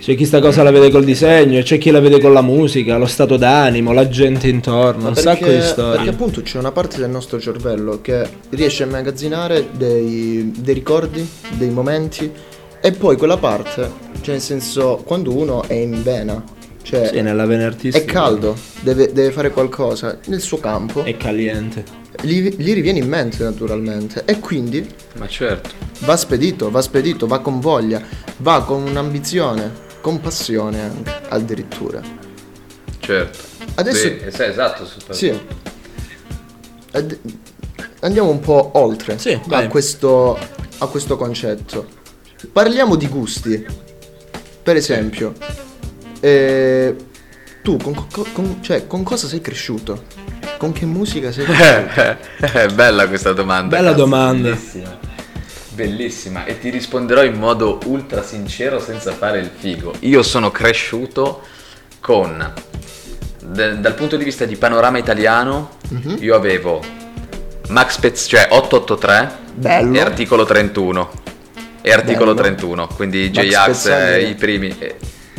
c'è 0.00 0.16
chi 0.16 0.24
sta 0.24 0.40
cosa 0.40 0.62
la 0.64 0.70
vede 0.72 0.90
col 0.90 1.04
disegno, 1.04 1.60
c'è 1.62 1.78
chi 1.78 1.90
la 1.90 2.00
vede 2.00 2.18
con 2.18 2.32
la 2.32 2.42
musica, 2.42 2.96
lo 2.96 3.06
stato 3.06 3.36
d'animo, 3.36 3.92
la 3.92 4.08
gente 4.08 4.48
intorno, 4.48 5.02
Ma 5.02 5.08
un 5.08 5.14
perché, 5.14 5.30
sacco 5.38 5.48
di 5.50 5.60
storie. 5.62 5.96
perché 5.96 6.08
appunto 6.10 6.40
c'è 6.42 6.58
una 6.58 6.72
parte 6.72 6.98
del 6.98 7.10
nostro 7.10 7.38
cervello 7.38 8.00
che 8.00 8.26
riesce 8.50 8.82
a 8.82 8.86
immagazzinare 8.86 9.68
dei, 9.72 10.50
dei 10.56 10.74
ricordi, 10.74 11.24
dei 11.50 11.70
momenti 11.70 12.28
e 12.80 12.90
poi 12.92 13.16
quella 13.16 13.36
parte, 13.36 13.88
cioè 14.22 14.32
nel 14.34 14.40
senso 14.40 15.00
quando 15.04 15.32
uno 15.36 15.62
è 15.68 15.74
in 15.74 16.02
vena, 16.02 16.42
cioè 16.82 17.08
Sì, 17.08 17.20
nella 17.20 17.46
vena 17.46 17.74
è 17.80 18.04
caldo, 18.04 18.56
deve, 18.80 19.12
deve 19.12 19.30
fare 19.30 19.50
qualcosa 19.50 20.18
nel 20.26 20.40
suo 20.40 20.58
campo, 20.58 21.02
è 21.04 21.16
caliente. 21.16 21.84
gli, 22.22 22.48
gli 22.56 22.74
riviene 22.74 22.98
in 22.98 23.08
mente 23.08 23.42
naturalmente 23.44 24.22
e 24.24 24.38
quindi 24.38 24.86
Ma 25.14 25.26
certo. 25.28 25.70
va 26.00 26.16
spedito, 26.16 26.70
va 26.70 26.82
spedito, 26.82 27.26
va 27.26 27.40
con 27.40 27.60
voglia, 27.60 28.02
va 28.38 28.62
con 28.64 28.82
un'ambizione, 28.82 29.70
con 30.00 30.20
passione 30.20 30.80
anche 30.80 31.12
addirittura. 31.28 32.00
Certo. 32.98 33.38
Adesso- 33.74 34.08
Sì, 34.08 34.18
sì, 34.30 34.42
esatto. 34.42 34.84
super- 34.86 35.16
Sì. 35.16 35.38
Ad- 36.92 37.18
Andiamo 38.00 38.30
un 38.30 38.40
po' 38.40 38.70
oltre 38.74 39.16
Sì, 39.16 39.38
a, 39.50 39.68
questo, 39.68 40.36
a 40.78 40.86
questo 40.88 41.16
concetto. 41.16 41.86
Parliamo 42.52 42.96
di 42.96 43.06
gusti. 43.06 43.64
Per 44.60 44.74
esempio, 44.74 45.34
eh, 46.24 46.94
tu 47.62 47.76
con, 47.76 47.94
co- 48.10 48.26
con- 48.32 48.58
cioè, 48.62 48.86
con 48.86 49.02
cosa 49.02 49.26
sei 49.26 49.40
cresciuto? 49.40 50.04
Con 50.56 50.72
che 50.72 50.86
musica 50.86 51.32
sei 51.32 51.44
cresciuto? 51.46 52.16
È 52.40 52.66
bella 52.68 53.08
questa 53.08 53.32
domanda. 53.32 53.76
Bella 53.76 53.90
cazzo, 53.90 54.00
domanda. 54.02 54.48
Bellissima. 54.50 54.98
Bellissima. 55.74 56.44
E 56.44 56.58
ti 56.60 56.70
risponderò 56.70 57.22
in 57.24 57.34
modo 57.34 57.78
ultra 57.86 58.22
sincero 58.22 58.78
senza 58.78 59.12
fare 59.12 59.38
il 59.40 59.50
figo. 59.56 59.94
Io 60.00 60.22
sono 60.22 60.50
cresciuto 60.50 61.42
con, 62.00 62.52
de- 63.42 63.80
dal 63.80 63.94
punto 63.94 64.16
di 64.16 64.24
vista 64.24 64.44
di 64.44 64.56
panorama 64.56 64.98
italiano, 64.98 65.78
Mhm. 65.88 66.18
io 66.20 66.34
avevo 66.36 66.80
Max 67.68 67.98
Pezz, 67.98 68.26
cioè 68.28 68.48
883 68.50 69.30
Bello. 69.54 69.96
e 69.96 70.00
articolo 70.00 70.44
31. 70.44 71.10
E 71.80 71.90
articolo 71.90 72.32
Bello. 72.34 72.46
31, 72.46 72.86
quindi 72.88 73.30
J-Ax, 73.30 73.86
eh, 73.86 74.28
i 74.28 74.34
primi. 74.34 74.76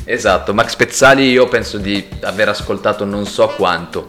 Esatto, 0.05 0.53
Max 0.53 0.75
Pezzali 0.75 1.29
io 1.29 1.47
penso 1.47 1.77
di 1.77 2.05
aver 2.21 2.49
ascoltato 2.49 3.05
non 3.05 3.25
so 3.25 3.47
quanto 3.55 4.07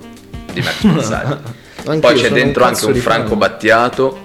di 0.53 0.61
Max 0.61 0.81
Pezzali. 0.95 1.37
Poi 1.85 2.01
c'è 2.15 2.17
sono 2.17 2.29
un 2.29 2.33
dentro 2.35 2.65
anche 2.65 2.87
un 2.87 2.95
Franco 2.95 3.29
fan. 3.31 3.39
Battiato, 3.39 4.19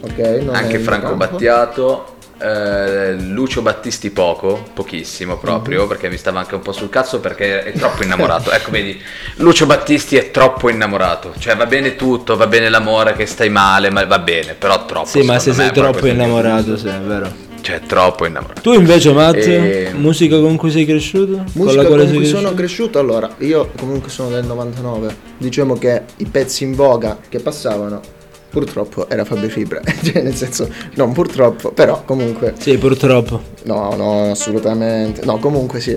Ok, 0.00 0.18
non 0.18 0.26
è 0.26 0.40
il 0.40 0.50
anche 0.54 0.78
Franco 0.78 1.06
campo. 1.16 1.16
Battiato, 1.30 2.16
eh, 2.38 3.14
Lucio 3.14 3.62
Battisti 3.62 4.10
poco, 4.10 4.62
pochissimo 4.74 5.38
proprio, 5.38 5.82
Mhm. 5.82 5.88
perché 5.88 6.10
mi 6.10 6.18
stava 6.18 6.40
anche 6.40 6.54
un 6.56 6.60
po' 6.60 6.72
sul 6.72 6.90
cazzo 6.90 7.20
perché 7.20 7.62
è 7.62 7.72
troppo 7.72 8.02
innamorato. 8.02 8.50
ecco, 8.50 8.70
vedi, 8.70 9.00
Lucio 9.36 9.64
Battisti 9.64 10.16
è 10.16 10.30
troppo 10.30 10.68
innamorato. 10.68 11.32
Cioè 11.38 11.56
va 11.56 11.64
bene 11.64 11.96
tutto, 11.96 12.36
va 12.36 12.46
bene 12.46 12.68
l'amore 12.68 13.14
che 13.14 13.24
stai 13.24 13.48
male, 13.48 13.88
ma 13.88 14.04
va 14.04 14.18
bene, 14.18 14.52
però 14.52 14.84
troppo. 14.84 15.06
Sì, 15.08 15.22
ma 15.22 15.38
se 15.38 15.54
sei 15.54 15.72
troppo 15.72 16.06
innamorato, 16.06 16.76
sì, 16.76 16.88
è 16.88 16.98
vero. 16.98 17.32
Cioè, 17.64 17.80
troppo 17.80 18.26
innamorato. 18.26 18.60
Tu 18.60 18.74
invece, 18.74 19.10
Matt, 19.14 19.36
E- 19.36 19.90
musica 19.94 20.38
con 20.38 20.56
cui 20.56 20.70
sei 20.70 20.84
cresciuto? 20.84 21.44
Musica 21.54 21.80
la 21.80 21.88
con, 21.88 21.94
quale 21.94 22.06
sei 22.08 22.16
cui 22.16 22.26
sono 22.26 22.52
cresciuto? 22.52 22.54
cresciuto, 22.54 22.98
allora, 22.98 23.30
io 23.38 23.70
comunque 23.78 24.10
sono 24.10 24.28
del 24.28 24.44
99. 24.44 25.16
Diciamo 25.38 25.72
che 25.78 26.02
i 26.18 26.26
pezzi 26.26 26.64
in 26.64 26.74
voga 26.74 27.16
che 27.26 27.38
passavano, 27.38 28.02
purtroppo 28.50 29.08
era 29.08 29.24
Fabio 29.24 29.48
Fibra. 29.48 29.80
cioè, 30.04 30.20
nel 30.20 30.34
senso, 30.34 30.68
non 30.96 31.12
purtroppo, 31.14 31.72
però 31.72 32.04
comunque, 32.04 32.52
Sì, 32.58 32.76
purtroppo. 32.76 33.40
no, 33.62 33.94
no, 33.96 34.30
assolutamente. 34.30 35.24
No, 35.24 35.38
comunque 35.38 35.80
sì. 35.80 35.96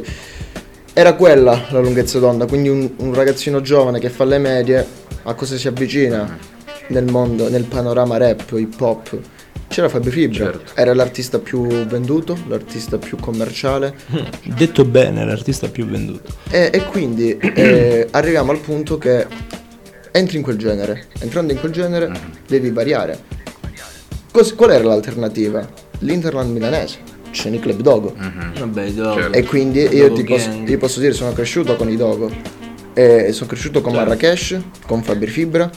Era 0.93 1.15
quella 1.15 1.65
la 1.71 1.79
lunghezza 1.81 2.17
d'onda, 2.17 2.45
quindi 2.47 2.69
un, 2.69 2.89
un 2.99 3.13
ragazzino 3.13 3.59
giovane 3.59 3.99
che 3.99 4.09
fa 4.09 4.23
le 4.23 4.37
medie, 4.37 4.87
a 5.23 5.33
cosa 5.33 5.57
si 5.57 5.67
avvicina 5.67 6.37
nel 6.87 7.11
mondo, 7.11 7.49
nel 7.49 7.65
panorama 7.65 8.15
rap, 8.15 8.53
hip 8.55 8.79
hop? 8.79 9.19
C'era 9.67 9.89
Fabio 9.89 10.11
Fibra, 10.11 10.45
Certo. 10.45 10.71
era 10.75 10.93
l'artista 10.93 11.39
più 11.39 11.67
venduto, 11.85 12.37
l'artista 12.47 12.97
più 12.97 13.17
commerciale, 13.17 13.95
Detto 14.43 14.85
bene, 14.85 15.25
l'artista 15.25 15.67
più 15.69 15.85
venduto. 15.85 16.31
E, 16.49 16.69
e 16.71 16.83
quindi 16.85 17.37
eh, 17.37 18.07
arriviamo 18.11 18.51
al 18.51 18.59
punto 18.59 18.97
che 18.97 19.25
entri 20.11 20.37
in 20.37 20.43
quel 20.43 20.57
genere. 20.57 21.07
Entrando 21.19 21.53
in 21.53 21.59
quel 21.59 21.71
genere 21.71 22.11
devi 22.47 22.71
variare. 22.71 23.19
Cos- 24.31 24.55
qual 24.55 24.71
era 24.71 24.83
l'alternativa? 24.83 25.67
L'Interland 25.99 26.51
milanese, 26.51 26.97
Scenic 27.31 27.61
Club 27.61 27.81
Dogo. 27.81 28.15
Vabbè, 28.57 28.89
dopo. 28.91 29.19
Certo. 29.21 29.37
E 29.37 29.43
quindi 29.43 29.79
io 29.81 30.07
Dogo 30.09 30.15
ti 30.15 30.23
posso, 30.23 30.49
io 30.65 30.77
posso 30.77 30.99
dire 30.99 31.13
sono 31.13 31.33
cresciuto 31.33 31.75
con 31.75 31.89
i 31.89 31.95
Dogo. 31.97 32.31
E 32.93 33.31
sono 33.31 33.47
cresciuto 33.49 33.81
con 33.81 33.93
Certo. 33.93 34.07
Marrakesh, 34.07 34.57
con 34.87 35.03
Fabri 35.03 35.27
Fibra. 35.27 35.69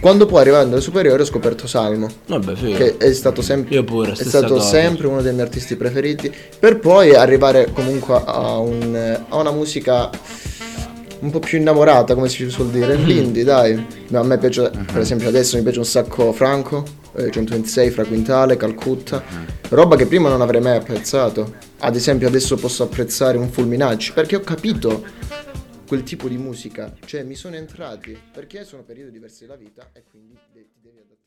Quando 0.00 0.24
poi 0.24 0.40
arrivando 0.40 0.72
alle 0.74 0.82
superiori 0.82 1.20
ho 1.20 1.24
scoperto 1.26 1.66
Salmo. 1.66 2.08
Vabbè, 2.26 2.54
figo. 2.54 2.76
Che 2.76 2.96
è 2.96 3.12
stato 3.12 3.42
sempre, 3.42 3.74
Io 3.74 3.84
pure, 3.84 4.12
è 4.12 4.14
stato 4.14 4.58
sempre 4.58 5.06
uno 5.06 5.20
dei 5.20 5.32
miei 5.34 5.44
artisti 5.44 5.76
preferiti. 5.76 6.32
Per 6.58 6.78
poi 6.78 7.14
arrivare 7.14 7.70
comunque 7.72 8.20
a, 8.24 8.56
un- 8.58 9.20
a 9.28 9.36
una 9.36 9.50
musica 9.50 10.08
un 11.20 11.30
po' 11.30 11.38
più 11.38 11.58
innamorata, 11.58 12.14
come 12.14 12.30
si 12.30 12.48
suol 12.48 12.70
dire. 12.70 12.94
L'indie, 12.94 13.44
dai. 13.44 13.86
No, 14.08 14.20
a 14.20 14.24
me 14.24 14.38
piace, 14.38 14.70
per 14.90 15.00
esempio, 15.02 15.28
adesso 15.28 15.56
mi 15.58 15.62
piace 15.62 15.78
un 15.80 15.84
sacco 15.84 16.32
Franco, 16.32 16.82
eh, 17.16 17.30
126, 17.30 17.90
Fra 17.90 18.04
Quintale, 18.06 18.56
Calcutta. 18.56 19.22
Roba 19.68 19.96
che 19.96 20.06
prima 20.06 20.30
non 20.30 20.40
avrei 20.40 20.62
mai 20.62 20.76
apprezzato. 20.76 21.56
Ad 21.80 21.94
esempio, 21.94 22.26
adesso 22.26 22.56
posso 22.56 22.84
apprezzare 22.84 23.36
un 23.36 23.50
Fulminacci 23.50 24.12
perché 24.14 24.36
ho 24.36 24.40
capito 24.40 25.02
quel 25.90 26.04
tipo 26.04 26.28
di 26.28 26.36
musica. 26.36 26.94
Cioè, 27.04 27.24
mi 27.24 27.34
sono 27.34 27.56
entrati 27.56 28.16
perché 28.32 28.62
sono 28.62 28.84
periodi 28.84 29.10
diversi 29.10 29.40
della 29.40 29.56
vita 29.56 29.90
e 29.92 30.04
quindi 30.04 30.38
ti 30.52 30.70
devi 30.80 30.98
adattare. 30.98 31.19